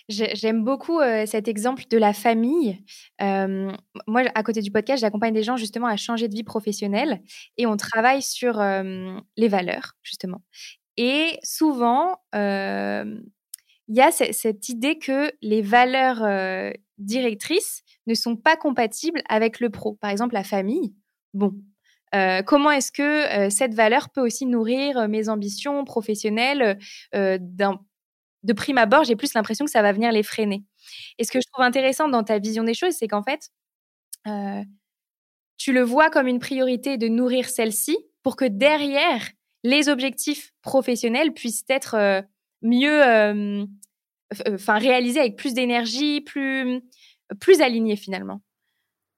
[0.08, 2.84] J'aime beaucoup euh, cet exemple de la famille.
[3.22, 3.72] Euh,
[4.08, 7.22] moi, à côté du podcast, j'accompagne des gens justement à changer de vie professionnelle
[7.58, 10.42] et on travaille sur les valeurs, justement.
[10.98, 12.20] Et souvent,
[13.88, 19.60] il y a cette idée que les valeurs euh, directrices ne sont pas compatibles avec
[19.60, 19.94] le pro.
[19.96, 20.96] Par exemple, la famille.
[21.34, 21.54] Bon,
[22.16, 26.80] euh, comment est-ce que euh, cette valeur peut aussi nourrir mes ambitions professionnelles
[27.14, 30.64] De prime abord, j'ai plus l'impression que ça va venir les freiner.
[31.20, 33.50] Et ce que je trouve intéressant dans ta vision des choses, c'est qu'en fait,
[35.58, 39.30] tu le vois comme une priorité de nourrir celle-ci pour que derrière,
[39.64, 42.24] les objectifs professionnels puissent être
[42.66, 43.66] mieux, euh,
[44.50, 46.82] enfin réalisé avec plus d'énergie, plus,
[47.40, 48.42] plus aligné finalement.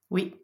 [0.10, 0.36] Oui,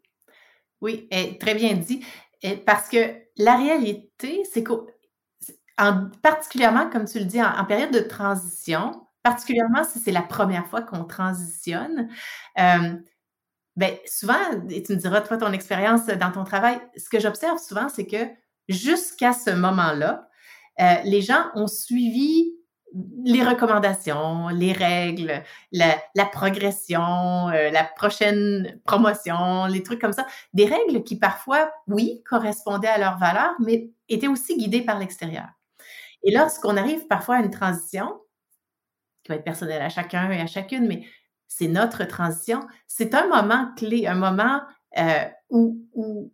[0.80, 2.04] oui, et très bien dit.
[2.42, 8.00] Et parce que la réalité, c'est qu'en particulièrement, comme tu le dis, en, période de
[8.00, 12.10] transition, particulièrement si c'est la première fois qu'on transitionne,
[12.58, 12.94] euh,
[13.76, 14.38] ben, souvent,
[14.68, 18.06] et tu me diras, toi, ton expérience dans ton travail, ce que j'observe souvent, c'est
[18.06, 18.28] que
[18.68, 20.28] jusqu'à ce moment-là,
[20.80, 22.52] euh, les gens ont suivi
[23.24, 30.26] les recommandations, les règles, la, progression, euh, la prochaine promotion, les trucs comme ça.
[30.52, 35.46] Des règles qui parfois, oui, correspondaient à leurs valeurs, mais étaient aussi guidées par l'extérieur.
[36.22, 38.20] Et lorsqu'on arrive parfois à une transition,
[39.22, 41.04] qui va être personnelle à chacun et à chacune, mais
[41.48, 44.60] c'est notre transition, c'est un moment clé, un moment
[44.98, 46.32] euh, où, où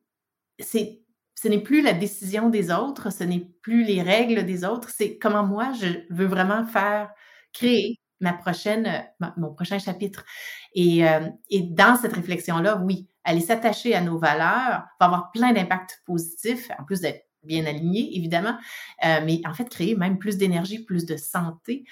[0.59, 1.00] c'est
[1.41, 5.17] ce n'est plus la décision des autres, ce n'est plus les règles des autres, c'est
[5.17, 7.11] comment moi je veux vraiment faire,
[7.55, 9.07] créer ma prochaine,
[9.39, 10.27] mon prochain chapitre.
[10.75, 15.55] Et, euh, et dans cette réflexion-là, oui, aller s'attacher à nos valeurs va avoir plein
[15.55, 18.59] d'impacts positifs, en plus d'être bien aligné, évidemment,
[19.07, 21.85] euh, mais en fait, créer même plus d'énergie, plus de santé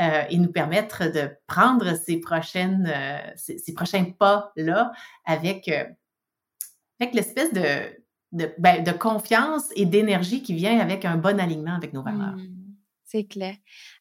[0.00, 2.92] euh, et nous permettre de prendre ces prochaines,
[3.36, 4.90] ces, ces, prochains pas-là
[5.24, 5.68] avec,
[6.98, 7.94] avec l'espèce de,
[8.58, 12.36] ben, de, confiance et d'énergie qui vient avec un bon alignement avec nos valeurs.
[12.36, 12.56] Mmh,
[13.04, 13.54] c'est clair.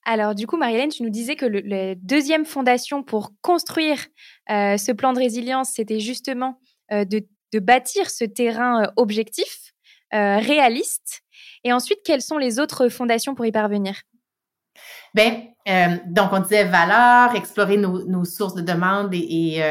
[0.04, 4.06] Alors, du coup, Marie-Hélène, tu nous disais que la deuxième fondation pour construire
[4.50, 6.60] euh, ce plan de résilience, c'était justement
[6.92, 7.26] euh, de,
[7.60, 9.72] bâtir ce terrain euh, objectif,
[10.12, 11.24] réaliste.
[11.66, 14.02] Et ensuite, quelles sont les autres fondations pour y parvenir?
[15.14, 15.44] Bien,
[16.06, 19.62] donc, on disait valeurs, explorer nos, sources de demande et,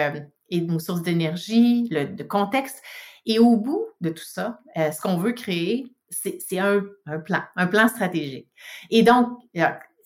[0.50, 2.82] et, nos sources d'énergie, le contexte.
[3.26, 6.80] Et au bout de tout ça, euh, ce qu'on veut créer, c'est un,
[7.24, 8.48] plan, un plan stratégique.
[8.90, 9.38] Et donc,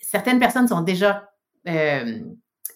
[0.00, 1.28] certaines personnes sont déjà
[1.68, 2.20] euh,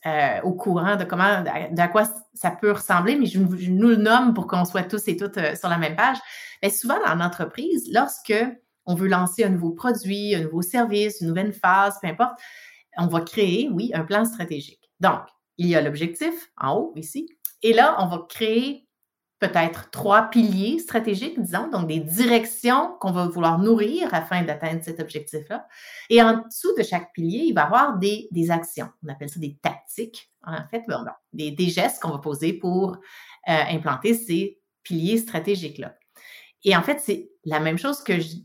[0.05, 3.96] euh, au courant de comment, de à quoi ça peut ressembler, mais je, nous le
[3.96, 6.18] nomme pour qu'on soit tous et toutes sur la même page.
[6.62, 8.35] Mais souvent, dans l'entreprise, lorsque
[8.85, 12.38] on veut lancer un nouveau produit, un nouveau service, une nouvelle phase, peu importe,
[12.98, 14.90] on va créer, oui, un plan stratégique.
[15.00, 15.20] Donc,
[15.57, 17.28] il y a l'objectif en haut, ici,
[17.62, 18.82] et là, on va créer
[19.42, 25.00] peut-être trois piliers stratégiques, disons, donc des directions qu'on va vouloir nourrir afin d'atteindre cet
[25.00, 25.66] objectif-là.
[26.11, 28.88] Et en dessous de chaque pilier, il va y avoir des, actions.
[29.05, 30.85] On appelle ça des tactiques, en fait,
[31.33, 32.96] des, gestes qu'on va poser pour euh,
[33.46, 35.96] implanter ces piliers stratégiques-là.
[36.62, 38.37] Et en fait, c'est la même chose que je,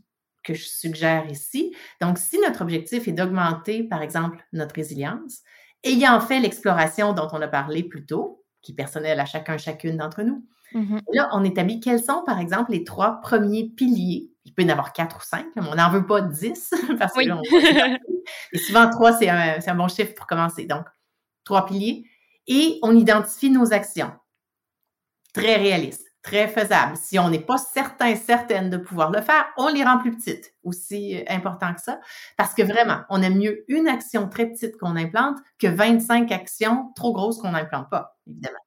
[0.42, 1.76] que je suggère ici.
[2.00, 5.42] Donc, si notre objectif est d'augmenter, par exemple, notre résilience,
[5.84, 9.96] ayant fait l'exploration dont on a parlé plus tôt, qui est personnelle à chacun, chacune
[9.96, 14.30] d'entre nous, Mmh là, on établit quels sont, par exemple, les trois premiers piliers?
[14.44, 17.12] Il peut y en avoir quatre ou cinq, mais on n'en veut pas dix, parce
[17.14, 17.20] que
[18.52, 20.66] Et souvent, trois, c'est un, un, bon chiffre pour commencer.
[20.66, 20.84] Donc,
[21.44, 22.04] trois piliers.
[22.46, 24.12] Et on identifie nos actions.
[25.34, 26.96] Très réalistes, très faisables.
[26.96, 30.54] Si on n'est pas certain, certaine de pouvoir le faire, on les rend plus petites,
[30.62, 32.00] aussi euh, important que ça.
[32.36, 36.92] Parce que vraiment, on aime mieux une action très petite qu'on implante que 25 actions
[36.96, 38.58] trop grosses qu'on n'implante pas, évidemment.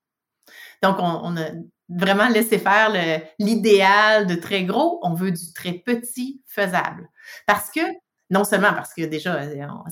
[0.83, 1.49] Donc, on, on, a
[1.95, 2.91] vraiment laisser faire
[3.39, 7.09] l'idéal de très gros, on veut du très petit faisable.
[7.47, 7.81] Parce que,
[8.29, 9.41] non seulement parce que déjà,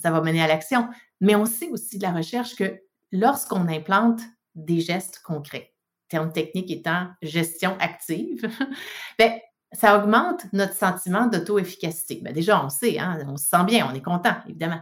[0.02, 0.88] ça va mener à l'action,
[1.20, 2.82] mais on sait aussi de la recherche que
[3.12, 4.22] lorsqu'on implante
[4.56, 5.74] des gestes concrets,
[6.08, 8.50] terme technique étant gestion active,
[9.20, 9.32] ben,
[9.72, 12.22] ça augmente notre sentiment d'auto-efficacité.
[12.24, 14.82] Ben déjà, on sait, hein, on se sent bien, on est content, évidemment.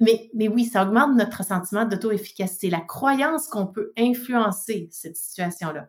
[0.00, 5.88] Mais, mais oui, ça augmente notre sentiment d'auto-efficacité, la croyance qu'on peut influencer cette situation-là.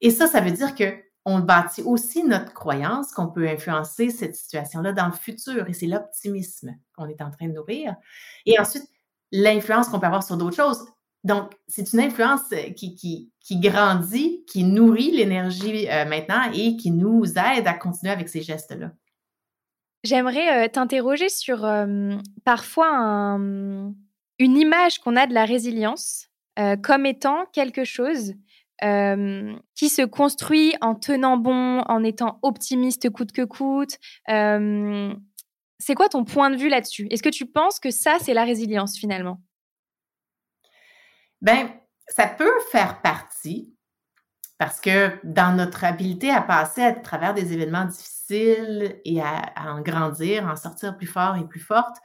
[0.00, 0.94] Et ça, ça veut dire que
[1.26, 5.68] on bâtit aussi notre croyance qu'on peut influencer cette situation-là dans le futur.
[5.68, 7.94] Et c'est l'optimisme qu'on est en train de nourrir.
[8.46, 8.84] Et ensuite,
[9.32, 10.84] l'influence qu'on peut avoir sur d'autres choses.
[11.22, 16.76] Donc, c'est une influence euh, qui, qui, qui, grandit, qui nourrit l'énergie euh, maintenant et
[16.76, 18.92] qui nous aide à continuer avec ces gestes-là.
[20.02, 21.68] J'aimerais euh, t'interroger sur
[22.44, 23.94] parfois une
[24.38, 26.28] image qu'on a de la résilience
[26.82, 28.34] comme étant quelque chose
[28.80, 33.98] qui se construit en tenant bon, en étant optimiste coûte que coûte.
[34.26, 37.06] c'est quoi ton point de vue là-dessus?
[37.10, 39.40] Est-ce que tu penses que ça, c'est la résilience finalement?
[41.40, 41.70] Ben,
[42.06, 43.74] ça peut faire partie
[44.58, 49.72] parce que dans notre habileté à passer à travers des événements difficiles et à, à
[49.72, 51.96] en grandir, en sortir plus fort et plus forte,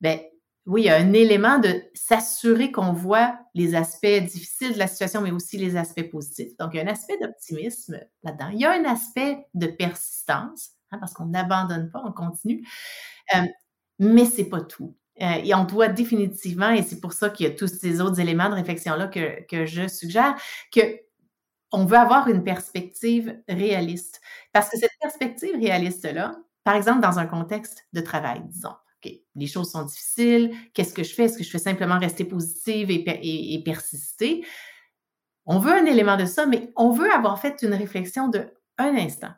[0.00, 0.20] ben,
[0.66, 4.88] oui, il y a un élément de s'assurer qu'on voit les aspects difficiles de la
[4.88, 6.56] situation, mais aussi les aspects positifs.
[6.58, 8.48] Donc, il y a un aspect d'optimisme là-dedans.
[8.52, 12.66] Il y a un aspect de persistance, hein, parce qu'on n'abandonne pas, on continue.
[13.36, 13.42] Euh,
[14.00, 14.96] mais c'est pas tout.
[15.22, 18.20] Euh, et on doit définitivement, et c'est pour ça qu'il y a tous ces autres
[18.20, 20.34] éléments de réflexion-là que, que je suggère,
[20.72, 20.80] que
[21.72, 24.20] on veut avoir une perspective réaliste.
[24.52, 28.74] Parce que cette perspective réaliste-là, par exemple, dans un contexte de travail, disons,
[29.34, 31.24] les choses sont difficiles, qu'est-ce que je fais?
[31.24, 34.44] Est-ce que je fais simplement rester positive et, persister?
[35.44, 38.46] On veut un élément de ça, mais on veut avoir fait une réflexion de
[38.78, 39.32] un instant.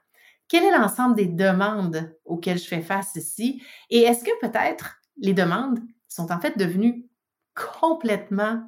[0.48, 3.62] Quel est l'ensemble des demandes auxquelles je fais face ici?
[3.90, 7.06] Et est-ce que peut-être les demandes sont en fait devenues
[7.54, 8.62] complètement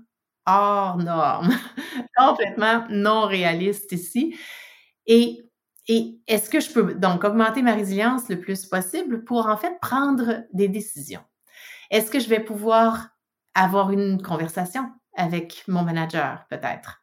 [0.46, 1.54] hors normes,
[2.16, 4.36] complètement non réalistes ici?
[5.06, 5.49] Et
[5.88, 9.78] et est-ce que je peux donc augmenter ma résilience le plus possible pour en fait
[9.80, 11.24] prendre des décisions?
[11.90, 13.08] Est-ce que je vais pouvoir
[13.54, 17.02] avoir une conversation avec mon manager peut-être?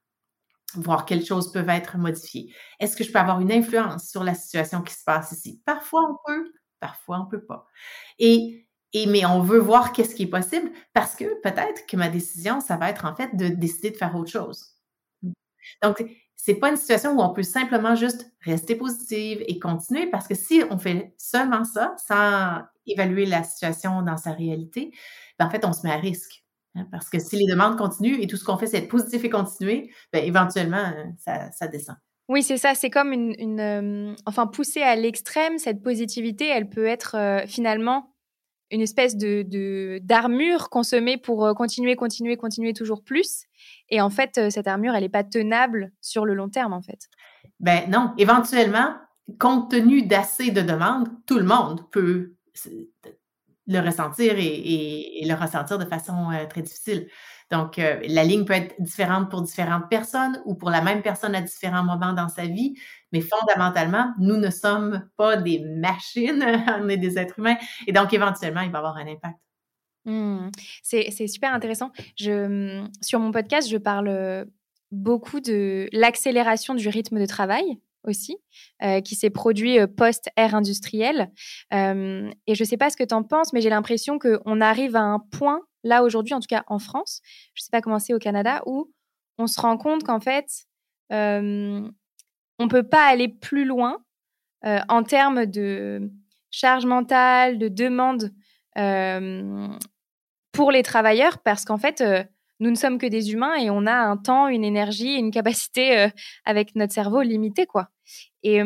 [0.75, 2.53] Voir quelles choses peuvent être modifiées.
[2.79, 5.61] Est-ce que je peux avoir une influence sur la situation qui se passe ici?
[5.65, 7.67] Parfois on peut, parfois on peut pas.
[8.19, 12.09] Et, et mais on veut voir qu'est-ce qui est possible parce que peut-être que ma
[12.09, 14.77] décision, ça va être en fait de décider de faire autre chose.
[15.81, 16.03] Donc,
[16.38, 20.36] c'est pas une situation où on peut simplement juste rester positive et continuer parce que
[20.36, 24.91] si on fait seulement ça sans évaluer la situation dans sa réalité,
[25.38, 26.45] ben en fait, on se met à risque.
[26.76, 29.23] Hein, parce que si les demandes continuent et tout ce qu'on fait, c'est être positif
[29.23, 31.95] et continuer, ben éventuellement, euh, ça, descend.
[32.30, 32.76] Oui, c'est ça.
[32.76, 38.13] C'est comme une, euh, enfin, poussée à l'extrême, cette positivité, elle peut être euh, finalement
[38.69, 43.45] une espèce de d'armure qu'on se met pour continuer, continuer, continuer toujours plus.
[43.89, 46.82] Et en fait, euh, cette armure, elle n'est pas tenable sur le long terme, en
[46.82, 47.08] fait.
[47.60, 48.13] Ben non.
[48.17, 48.95] Éventuellement,
[49.39, 52.36] compte tenu d'assez de demandes, tout le monde peut
[53.67, 57.08] le ressentir et, le ressentir de façon euh, très difficile.
[57.52, 61.36] Donc, euh, la ligne peut être différente pour différentes personnes ou pour la même personne
[61.36, 62.76] à différents moments dans sa vie,
[63.12, 66.43] mais fondamentalement, nous ne sommes pas des machines,
[66.82, 69.38] on est des êtres humains, et donc éventuellement, il va avoir un impact.
[70.07, 70.49] Mmh.
[70.83, 71.91] C'est super intéressant.
[72.17, 74.47] Je, sur mon podcast, je parle
[74.91, 78.37] beaucoup de l'accélération du rythme de travail aussi,
[78.83, 81.29] euh, qui s'est produit euh, post-ère industrielle.
[81.71, 84.95] et je ne sais pas ce que tu en penses, mais j'ai l'impression qu'on arrive
[84.95, 87.21] à un point là aujourd'hui, en tout cas en France,
[87.53, 88.91] je ne sais pas comment c'est au Canada, où
[89.37, 90.67] on se rend compte qu'en fait,
[91.11, 91.87] euh,
[92.59, 93.97] on ne peut pas aller plus loin
[94.65, 96.11] euh, en termes de
[96.51, 98.33] charge mentale, de demande
[98.77, 99.67] euh,
[100.57, 102.03] pour les travailleurs, parce qu'en fait,
[102.59, 106.09] nous ne sommes que des humains et on a un temps, une énergie, une capacité
[106.45, 107.89] avec notre cerveau limitée, quoi.
[108.41, 108.59] Et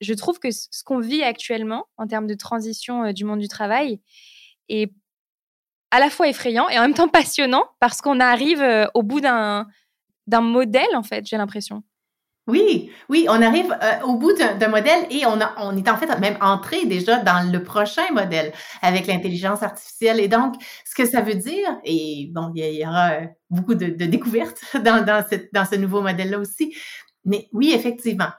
[0.00, 4.00] je trouve que ce qu'on vit actuellement en termes de transition du monde du travail
[4.68, 4.92] est
[5.90, 9.20] à la fois effrayant et en même temps passionnant parce qu'on arrive euh, au bout
[9.20, 9.66] d'un
[10.28, 11.82] modèle en fait, j'ai l'impression.
[12.48, 15.98] Oui, oui, on arrive euh, au bout d'un modèle et on, a, on est en
[15.98, 20.18] fait même entré déjà dans le prochain modèle avec l'intelligence artificielle.
[20.18, 20.54] Et donc,
[20.86, 24.62] ce que ça veut dire, et bon, il y, aura euh, beaucoup de, de découvertes
[24.82, 26.74] dans, dans, cette, dans ce nouveau modèle-là aussi,
[27.26, 28.30] mais oui, effectivement,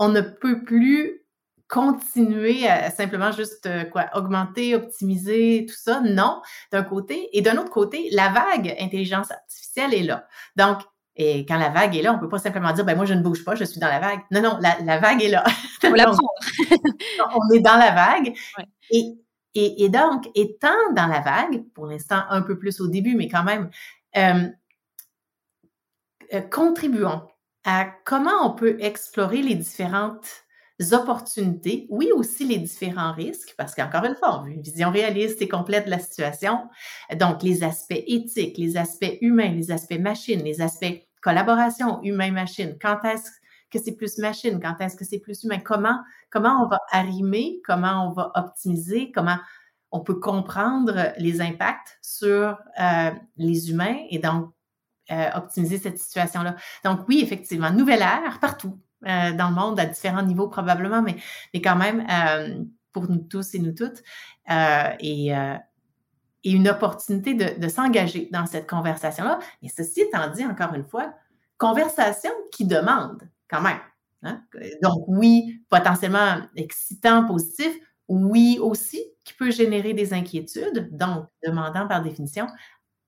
[0.00, 1.24] on ne peut plus
[1.68, 6.00] continuer à simplement juste euh, quoi augmenter, optimiser tout ça.
[6.00, 7.28] Non, d'un côté.
[7.32, 10.26] Et d'un autre côté, la vague intelligence artificielle est là.
[10.56, 10.78] Donc,
[11.16, 13.22] et quand la vague est là, on peut pas simplement dire, ben moi, je ne
[13.22, 14.20] bouge pas, je suis dans la vague.
[14.32, 15.44] Non, non, la, vague est là.
[15.82, 16.10] La
[17.36, 18.34] on est dans la vague.
[18.90, 19.14] Et,
[19.54, 23.28] et, et, donc, étant dans la vague, pour l'instant un peu plus au début, mais
[23.28, 23.70] quand même,
[24.16, 24.48] euh,
[26.32, 27.22] euh, contribuons
[27.64, 30.43] à comment on peut explorer les différentes
[30.92, 35.40] opportunités, oui aussi les différents risques, parce qu'encore une fois, on veut une vision réaliste
[35.40, 36.68] et complète de la situation.
[37.18, 42.76] Donc, les aspects éthiques, les aspects humains, les aspects machines, les aspects collaboration humain-machine.
[42.80, 43.30] Quand est-ce
[43.70, 45.98] que c'est plus machine, quand est-ce que c'est plus humain, comment,
[46.30, 49.38] comment on va arrimer, comment on va optimiser, comment
[49.90, 54.52] on peut comprendre les impacts sur euh, les humains et donc
[55.10, 56.56] euh, optimiser cette situation-là?
[56.84, 61.16] Donc oui, effectivement, nouvelle ère partout euh, dans le monde à différents niveaux probablement, mais,
[61.52, 62.06] mais quand même
[62.92, 64.02] pour nous tous et nous toutes.
[65.00, 65.32] et
[66.44, 69.38] et une opportunité de, s'engager dans cette conversation-là.
[69.62, 71.14] Et ceci étant dit, encore une fois,
[71.56, 73.80] conversation qui demande quand même.
[74.22, 74.42] Hein.
[74.82, 77.74] Donc oui, potentiellement excitant, positif,
[78.08, 82.46] oui aussi, qui peut générer des inquiétudes, donc demandant par définition.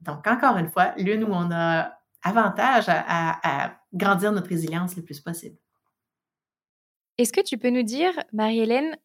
[0.01, 1.93] Donc encore une fois, l'une où on a
[2.23, 5.57] avantage à grandir notre résilience le plus possible.
[7.19, 8.97] Est-ce que tu peux nous dire, Marie-Hélène,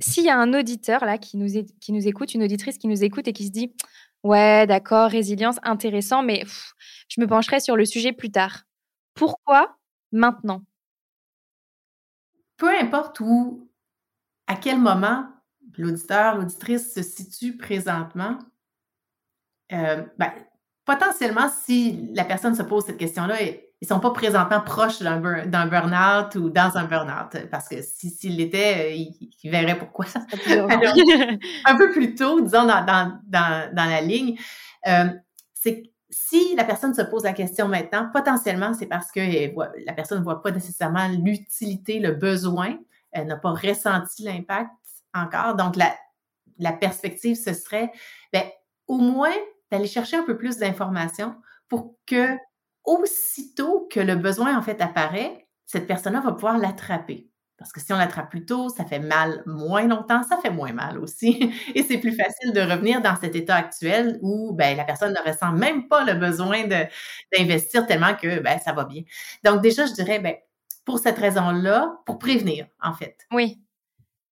[0.00, 1.48] s'il y a un auditeur là qui nous,
[1.80, 3.74] qui nous écoute, une auditrice qui nous écoute et qui se dit
[4.22, 6.44] Ouais, d'accord, résilience, intéressant, mais
[7.08, 8.64] je me pencherai sur le sujet plus tard.
[9.14, 9.78] Pourquoi
[10.12, 10.62] maintenant
[12.56, 13.70] Peu importe où,
[14.46, 15.28] à quel moment
[15.76, 18.38] l'auditeur, l'auditrice se situe présentement,
[19.72, 20.32] euh, ben,
[20.84, 23.36] potentiellement, si la personne se pose cette question-là,
[23.80, 27.46] ils sont pas présentement proches d'un burn-out ou dans un burn-out.
[27.50, 29.06] Parce que s'ils l'étaient, euh,
[29.42, 30.06] ils, verraient pourquoi.
[31.66, 34.38] un peu plus tôt, disons, dans, dans, dans, dans la ligne,
[34.86, 35.08] euh,
[35.52, 39.20] c'est si la personne se pose la question maintenant, potentiellement, c'est parce que
[39.84, 42.78] la personne ne voit pas nécessairement l'utilité, le besoin,
[43.12, 44.70] elle n'a pas ressenti l'impact
[45.12, 45.56] encore.
[45.56, 45.94] Donc, la,
[46.58, 47.92] la perspective, ce serait,
[48.32, 48.44] ben,
[48.86, 49.34] au moins,
[49.70, 51.34] d'aller chercher un peu plus d'informations
[51.68, 52.36] pour que
[52.86, 57.30] aussitôt que le besoin, en fait, apparaît, cette personne-là va pouvoir l'attraper.
[57.58, 60.72] Parce que si on l'attrape plus tôt, ça fait mal moins longtemps, ça fait moins
[60.72, 61.50] mal aussi.
[61.74, 65.30] Et c'est plus facile de revenir dans cet état actuel où ben, la personne ne
[65.30, 69.02] ressent même pas le besoin d'investir tellement que ben, ça va bien.
[69.42, 70.34] Donc déjà, je dirais, ben,
[70.84, 73.26] pour cette raison-là, pour prévenir, en fait.
[73.32, 73.58] Oui.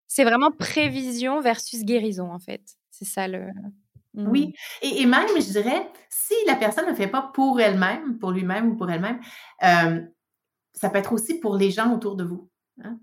[0.07, 2.63] C'est vraiment prévision versus guérison, en fait.
[2.91, 3.49] C'est ça le.
[4.15, 4.49] Oui.
[4.83, 4.87] Mmh.
[4.87, 8.77] Et, même, je dirais, si la personne ne fait pas pour elle-même, pour lui-même ou
[8.77, 9.21] pour elle-même,
[9.61, 12.49] ça peut être aussi pour les gens autour de vous.
[12.83, 12.99] Hein.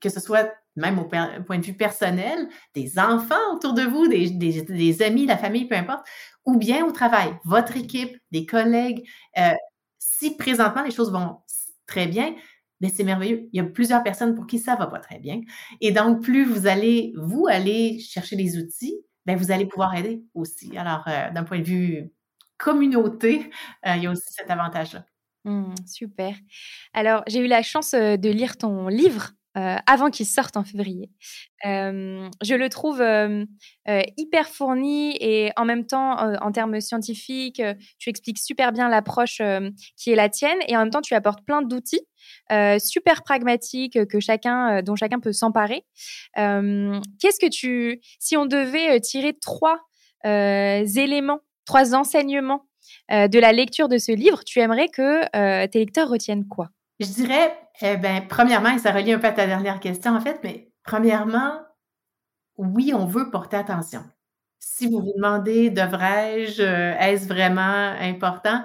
[0.00, 4.30] que ce soit même au point de vue personnel, des enfants autour de vous, des,
[4.30, 6.06] des, amis, la famille, peu importe,
[6.44, 9.04] ou bien au travail, votre équipe, des collègues.
[9.36, 9.54] Euh,
[9.98, 11.38] si présentement les choses vont
[11.86, 12.34] très bien,
[12.80, 13.48] ben c'est merveilleux.
[13.52, 15.40] Il y a plusieurs personnes pour qui ça va pas très bien.
[15.80, 20.22] Et donc, plus vous allez, vous, aller chercher des outils, ben vous allez pouvoir aider
[20.32, 20.78] aussi.
[20.78, 22.10] Alors, euh, d'un point de vue
[22.56, 23.50] communauté,
[23.86, 25.04] euh, il y a aussi cet avantage-là.
[25.44, 26.34] Mmh, super.
[26.94, 31.10] Alors, j'ai eu la chance de lire ton livre avant qu'il sorte en février.
[31.64, 33.02] je le trouve
[34.16, 37.62] hyper fourni et en même temps, en termes scientifiques,
[37.98, 39.42] tu expliques super bien l'approche
[39.96, 42.06] qui est la tienne et en même temps, tu apportes plein d'outils
[42.78, 45.84] super pragmatiques que chacun, dont chacun peut s'emparer.
[46.36, 49.80] Qu'est-ce que tu, si on devait tirer trois
[50.24, 52.68] éléments, trois enseignements
[53.10, 56.68] euh, de la lecture de ce livre, tu aimerais que euh, tes lecteurs retiennent quoi?
[57.00, 60.20] Je dirais, eh ben, premièrement, et ça relie un peu à ta dernière question en
[60.20, 61.60] fait, mais premièrement,
[62.56, 64.02] oui, on veut porter attention.
[64.58, 68.64] Si vous vous demandez, devrais-je, euh, est-ce vraiment important?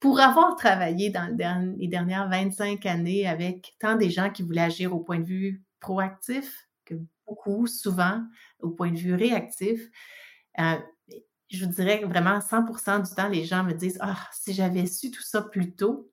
[0.00, 1.34] Pour avoir travaillé dans
[1.78, 5.62] les dernières 25 années avec tant des gens qui voulaient agir au point de vue
[5.80, 6.94] proactif que
[7.26, 8.22] beaucoup, souvent,
[8.60, 9.80] au point de vue réactif,
[11.50, 15.10] je vous dirais vraiment 100% du temps, les gens me disent Ah, si j'avais su
[15.10, 16.10] tout ça plus tôt,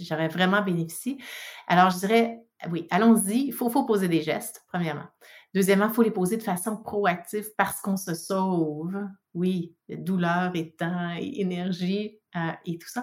[0.00, 1.18] j'aurais vraiment bénéficié.
[1.66, 3.46] Alors, je dirais oui, allons-y.
[3.46, 5.06] Il faut, faut, poser des gestes, premièrement.
[5.54, 8.96] Deuxièmement, il faut les poser de façon proactive parce qu'on se sauve.
[9.34, 13.02] Oui, douleur et temps et énergie euh, et tout ça.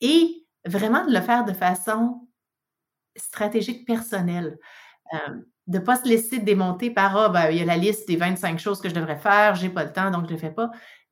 [0.00, 2.28] Et vraiment de le faire de façon
[3.16, 4.58] stratégique personnelle.
[5.14, 8.08] Euh, de ne pas se laisser démonter par Ah, ben, il y a la liste
[8.08, 10.38] des 25 choses que je devrais faire, j'ai pas le temps, donc je ne le
[10.38, 10.70] fais pas.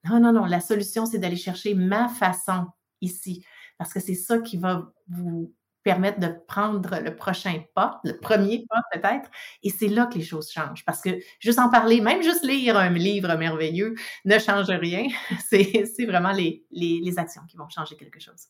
[0.09, 0.45] Non, non, non.
[0.45, 2.67] La solution, c'est d'aller chercher ma façon
[3.01, 3.45] ici.
[3.81, 8.67] Parce que c'est ça qui va vous permettre de prendre le prochain pas, le premier
[8.69, 9.31] pas peut-être.
[9.63, 10.85] Et c'est là que les choses changent.
[10.85, 13.95] Parce que juste en parler, même juste lire un livre merveilleux
[14.27, 15.07] ne change rien.
[15.49, 18.49] C'est vraiment les, actions qui vont changer quelque chose.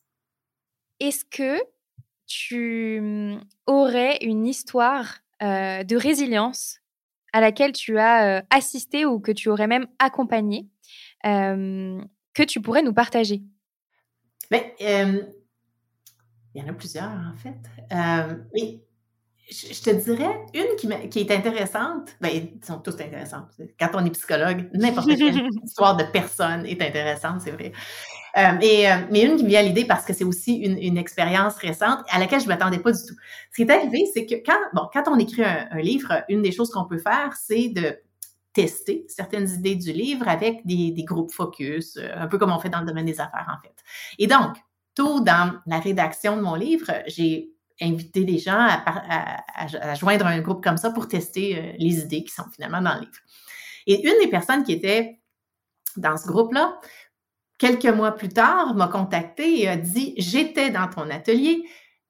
[0.98, 1.62] Est-ce que
[2.26, 6.80] tu mmh, aurais une histoire euh, de résilience
[7.32, 10.66] à laquelle tu as euh, assisté ou que tu aurais même accompagné,
[11.24, 12.02] euh,
[12.34, 13.44] que tu pourrais nous partager?
[14.50, 17.56] Mais, il y en a plusieurs, en fait.
[18.54, 18.80] mais
[19.50, 22.10] je, te dirais une qui, qui est intéressante.
[22.20, 23.48] Ben, ils sont toutes intéressantes.
[23.78, 27.72] Quand on est psychologue, n'importe quelle histoire de personne est intéressante, c'est vrai.
[28.36, 30.78] Euh, mais, euh, mais une qui me vient à l'idée parce que c'est aussi une,
[30.78, 33.16] une expérience récente à laquelle je ne m'attendais pas du tout.
[33.50, 36.42] Ce qui est arrivé, c'est que quand, bon, quand on écrit un, un livre, une
[36.42, 37.98] des choses qu'on peut faire, c'est de
[38.52, 42.68] tester certaines idées du livre avec des, groupes focus, euh, un peu comme on fait
[42.68, 43.74] dans le domaine des affaires, en fait.
[44.18, 44.56] Et donc,
[44.94, 50.62] tôt dans la rédaction de mon livre, j'ai invité des gens à, joindre un groupe
[50.62, 53.18] comme ça pour tester les idées qui sont finalement dans le livre.
[53.86, 55.20] Et une des personnes qui était
[55.96, 56.78] dans ce groupe-là,
[57.58, 61.62] quelques mois plus tard, m'a contacté et a dit J'étais dans ton atelier.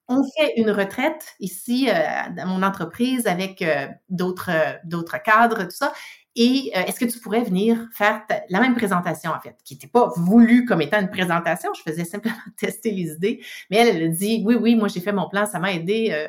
[0.09, 1.95] On fait une retraite ici euh,
[2.36, 5.93] dans mon entreprise avec euh, euh, d'autres cadres, tout ça.
[6.37, 10.12] Et est-ce que tu pourrais venir faire la même présentation, en fait, qui n'était pas
[10.16, 13.45] voulue comme étant une présentation, je faisais simplement tester les idées.
[13.68, 16.28] Mais elle, elle a dit, oui, oui, moi j'ai fait mon plan, ça m'a aidé,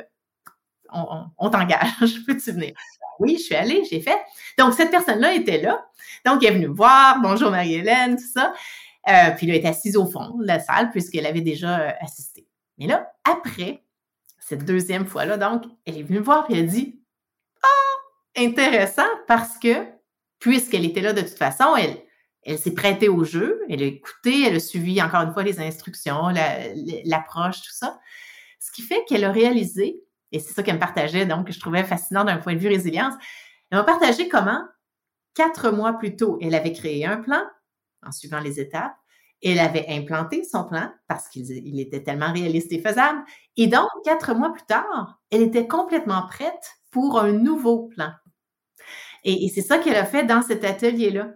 [0.92, 2.74] on, on, on t'engage, peux-tu venir?
[3.20, 4.18] Oui, je suis allée, j'ai fait.
[4.58, 5.86] Donc, cette personne-là était là.
[6.26, 8.54] Donc, elle est venue me voir, bonjour Marie-Hélène, tout ça.
[9.08, 12.48] Euh, puis elle est assise au fond de la salle puisqu'elle avait déjà euh, assisté.
[12.78, 13.84] Mais là, après,
[14.40, 17.00] cette deuxième fois-là, donc, elle est venue me voir et elle a dit
[17.64, 19.86] Ah, intéressant parce que,
[20.42, 21.76] puisqu'elle était là de toute façon,
[22.44, 25.60] elle, s'est prêtée au jeu, elle a écouté, elle a suivi encore une fois les
[25.62, 26.30] instructions,
[27.06, 28.00] l'approche, tout ça.
[28.60, 31.60] Ce qui fait qu'elle a réalisé, et c'est ça qu'elle me partageait, donc que je
[31.60, 33.14] trouvais fascinant d'un point de vue résilience,
[33.70, 34.62] elle m'a partagé comment,
[35.36, 37.44] quatre mois plus tôt, elle avait créé un plan,
[38.06, 38.96] en suivant les étapes.
[39.44, 43.24] Elle avait implanté son plan parce qu'il était tellement réaliste et faisable.
[43.58, 48.12] Et donc, quatre mois plus tard, elle était complètement prête pour un nouveau plan.
[49.24, 51.30] Et, c'est ça qu'elle a fait dans cet atelier-là.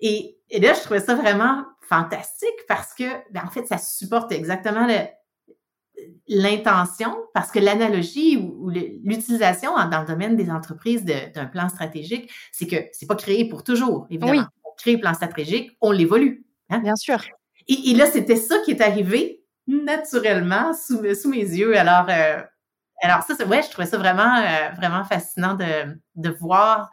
[0.00, 4.86] Et, là, je trouvais ça vraiment fantastique parce que, ben, en fait, ça supporte exactement
[6.28, 12.66] l'intention, parce que l'analogie ou, l'utilisation dans le domaine des entreprises d'un plan stratégique, c'est
[12.66, 16.44] que c'est pas créé pour toujours, évidemment crée le plan stratégique, on l'évolue.
[16.70, 16.80] Hein?
[16.80, 17.22] Bien sûr.
[17.68, 21.76] Et, là, c'était ça qui est arrivé naturellement sous, sous mes yeux.
[21.76, 22.40] Alors, euh,
[23.02, 26.90] alors ça, ouais, je trouvais ça vraiment, euh, vraiment fascinant de, de voir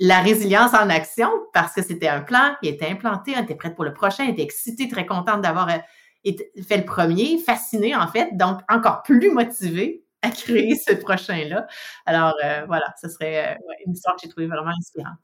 [0.00, 3.76] la résilience en action parce que c'était un plan, il était implanté, on était prête
[3.76, 6.32] pour le prochain, elle était excitée, très contente d'avoir euh,
[6.66, 11.66] fait le premier, fascinée en fait, donc encore plus motivée à créer ce prochain-là.
[12.06, 12.34] Alors
[12.66, 15.18] voilà, ce serait une histoire que j'ai trouvée vraiment inspirante.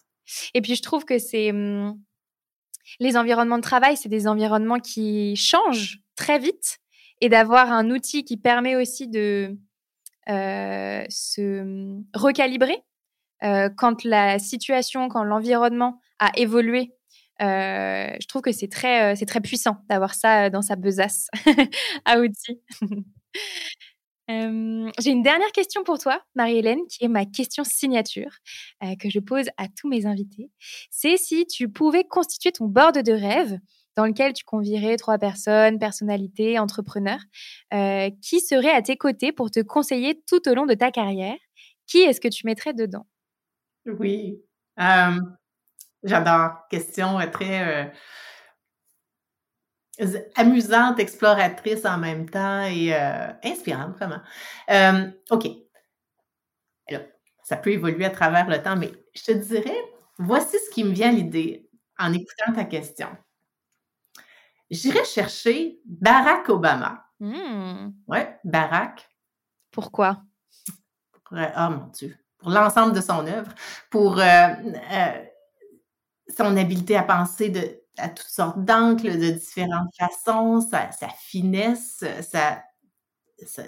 [0.55, 1.99] Et puis je trouve que c'est mmh,
[3.01, 6.79] les environnements de travail, c'est des environnements qui changent très vite
[7.21, 9.57] et d'avoir un outil qui permet aussi de
[10.29, 12.83] euh, se mmh, recalibrer
[13.45, 16.93] euh, quand la situation, quand l'environnement a évolué.
[17.43, 21.29] Euh, je trouve que c'est très, c'est très puissant d'avoir ça dans sa besace
[22.07, 22.61] à outils.
[24.29, 28.39] J'ai une dernière question pour toi, Marie-Hélène, qui est ma question signature
[28.83, 30.51] euh, que je pose à tous mes invités.
[30.91, 33.59] C'est si tu pouvais constituer ton board de rêve
[33.97, 37.21] dans lequel tu convierais trois personnes, personnalités, entrepreneurs,
[37.73, 41.37] euh, qui seraient à tes côtés pour te conseiller tout au long de ta carrière.
[41.87, 43.07] Qui est-ce que tu mettrais dedans?
[43.87, 44.43] Oui,
[46.03, 46.67] j'adore.
[46.71, 47.93] Question très
[50.35, 54.21] amusante, exploratrice en même temps et euh, inspirante, vraiment.
[54.71, 55.47] Euh, OK.
[56.89, 57.03] Alors,
[57.43, 59.77] ça peut évoluer à travers le temps, mais je te dirais,
[60.19, 61.69] voici ce qui me vient à l'idée
[61.99, 63.09] en écoutant ta question.
[64.71, 67.05] J'irais chercher Barack Obama.
[67.21, 67.91] Mmh.
[68.09, 69.09] Oui, Barack.
[69.71, 70.23] Pourquoi?
[71.13, 72.17] Pour, euh, oh mon Dieu.
[72.47, 73.53] Pour l'ensemble de son œuvre,
[73.91, 74.21] pour
[76.29, 82.63] son habileté à penser de à toutes sortes d'angles, de différentes façons, sa, finesse, sa,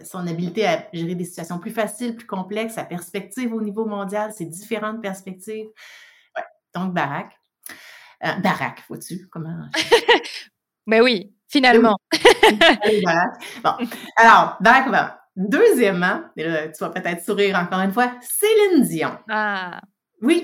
[0.04, 4.32] son habileté à gérer des situations plus faciles, plus complexes, sa perspective au niveau mondial,
[4.32, 5.66] ses différentes perspectives.
[6.36, 7.36] Ouais, donc, Barack.
[8.24, 9.26] Euh, Barack, vois-tu?
[9.28, 9.66] Comment?
[10.86, 11.96] ben oui, finalement.
[13.64, 13.72] Bon,
[14.16, 15.18] alors, Barack Obama.
[15.38, 19.16] Deuxièmement, tu vas peut-être sourire encore une fois, Céline Dion.
[19.28, 19.80] Ah.
[20.20, 20.42] Oui,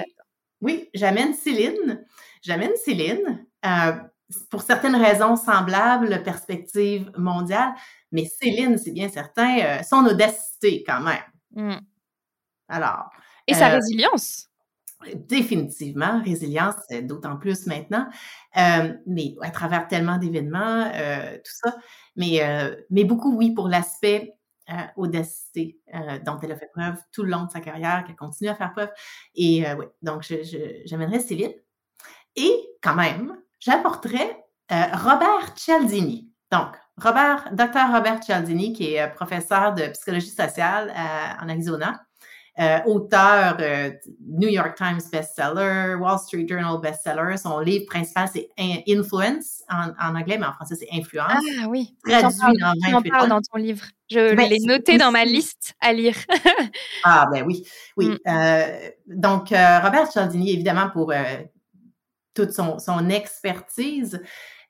[0.61, 2.07] oui, j'amène Céline.
[2.43, 3.93] J'amène Céline euh,
[4.51, 7.75] pour certaines raisons semblables, perspective mondiale,
[8.13, 11.17] mais Céline, c'est bien certain, euh, son audacité quand même.
[11.51, 11.81] Mmh.
[12.69, 13.11] Alors.
[13.49, 14.49] Et sa euh, résilience?
[15.15, 18.09] Définitivement, résilience, d'autant plus maintenant,
[18.55, 21.77] mais à travers tellement d'événements, tout ça.
[22.17, 22.41] Mais,
[22.89, 24.34] mais beaucoup, oui, pour l'aspect
[24.97, 25.79] audacité
[26.25, 28.73] dont elle a fait preuve tout le long de sa carrière, qu'elle continue à faire
[28.73, 28.91] preuve.
[29.35, 30.23] Et oui, donc
[30.85, 31.53] j'amènerais Céline.
[32.37, 36.31] Et quand même, j'apporterai euh, Robert Cialdini.
[36.51, 42.04] Donc, Robert, docteur Robert Cialdini, qui est euh, professeur de psychologie sociale euh, en Arizona,
[42.61, 43.91] euh, auteur euh,
[44.25, 47.37] New York Times bestseller, Wall Street Journal bestseller.
[47.37, 51.33] Son livre principal, c'est Influence en, anglais, mais en français, c'est Influence.
[51.61, 53.85] Ah oui, traduit en 28 parles dans ton livre.
[54.09, 56.15] Je ben, l'ai noté dans ma liste à lire.
[57.05, 58.11] ah ben oui, oui.
[58.11, 58.19] Mm.
[58.29, 61.13] Euh, donc, Robert Cialdini, évidemment, pour
[62.35, 64.23] toute son, son expertise,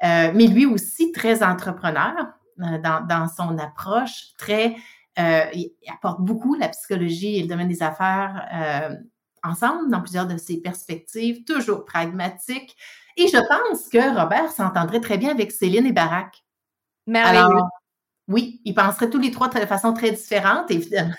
[0.03, 2.15] mais lui aussi très entrepreneur
[2.57, 4.75] dans, dans son approche, très
[5.19, 8.97] euh, il apporte beaucoup la psychologie et le domaine des affaires euh,
[9.43, 12.77] ensemble dans plusieurs de ses perspectives, toujours pragmatiques.
[13.17, 16.43] Et je pense que Robert s'entendrait très bien avec Céline et Barack.
[17.07, 17.61] Merveilleux.
[18.29, 21.13] oui, ils penseraient tous les trois de façon très différente, évidemment.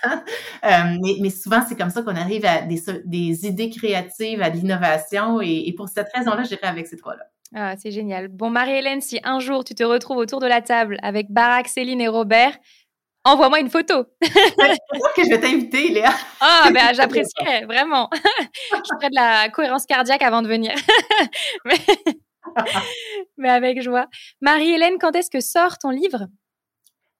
[0.64, 5.40] Euh, mais, souvent, c'est comme ça qu'on arrive à des, idées créatives, à l'innovation.
[5.40, 7.24] Et, et, pour cette raison-là, j'irai avec ces trois-là.
[7.54, 8.28] Ah, c'est génial.
[8.28, 12.00] Bon, Marie-Hélène, si un jour tu te retrouves autour de la table avec Barack, Céline
[12.00, 12.58] et Robert,
[13.26, 14.04] envoie-moi une photo.
[14.22, 16.12] que je vais t'inviter, Léa.
[16.40, 18.08] Ah, ben j'apprécierais, vraiment.
[18.12, 20.72] je ferai de la cohérence cardiaque avant de venir.
[23.36, 23.50] mais...
[23.50, 24.06] avec joie.
[24.40, 26.26] Marie-Hélène, quand est-ce que sort ton livre?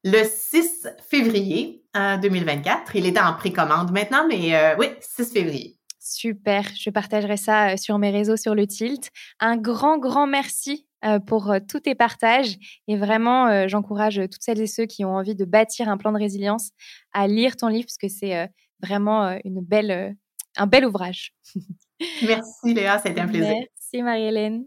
[0.05, 2.95] Le 6 février 2024.
[2.95, 5.77] Il est en précommande maintenant, mais euh, oui, 6 février.
[5.99, 9.11] Super, je partagerai ça euh, sur mes réseaux sur le Tilt.
[9.41, 10.86] Un grand, grand merci euh,
[11.27, 12.57] pour euh, tous tes partages.
[12.89, 16.13] Et vraiment, euh, j'encourage toutes celles et ceux qui ont envie de bâtir un plan
[16.13, 16.71] de résilience
[17.13, 18.49] à lire ton livre parce que c'est
[18.83, 20.17] vraiment une belle,
[20.57, 21.33] un bel ouvrage.
[22.23, 23.55] Merci Léa, c'était un plaisir.
[23.55, 24.67] Merci Marie-Hélène.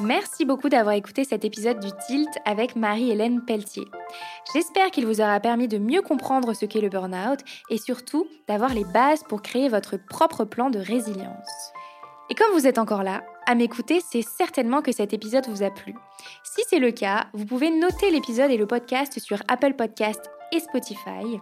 [0.00, 3.84] Merci beaucoup d'avoir écouté cet épisode du Tilt avec Marie-Hélène Pelletier.
[4.52, 7.38] J'espère qu'il vous aura permis de mieux comprendre ce qu'est le burn-out
[7.70, 11.72] et surtout d'avoir les bases pour créer votre propre plan de résilience.
[12.28, 15.70] Et comme vous êtes encore là, à m'écouter, c'est certainement que cet épisode vous a
[15.70, 15.94] plu.
[16.42, 20.60] Si c'est le cas, vous pouvez noter l'épisode et le podcast sur Apple Podcast et
[20.60, 21.40] Spotify.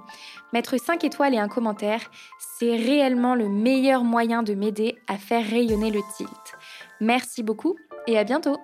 [0.53, 2.11] Mettre 5 étoiles et un commentaire,
[2.59, 6.55] c'est réellement le meilleur moyen de m'aider à faire rayonner le tilt.
[7.00, 7.76] Merci beaucoup
[8.07, 8.57] et à bientôt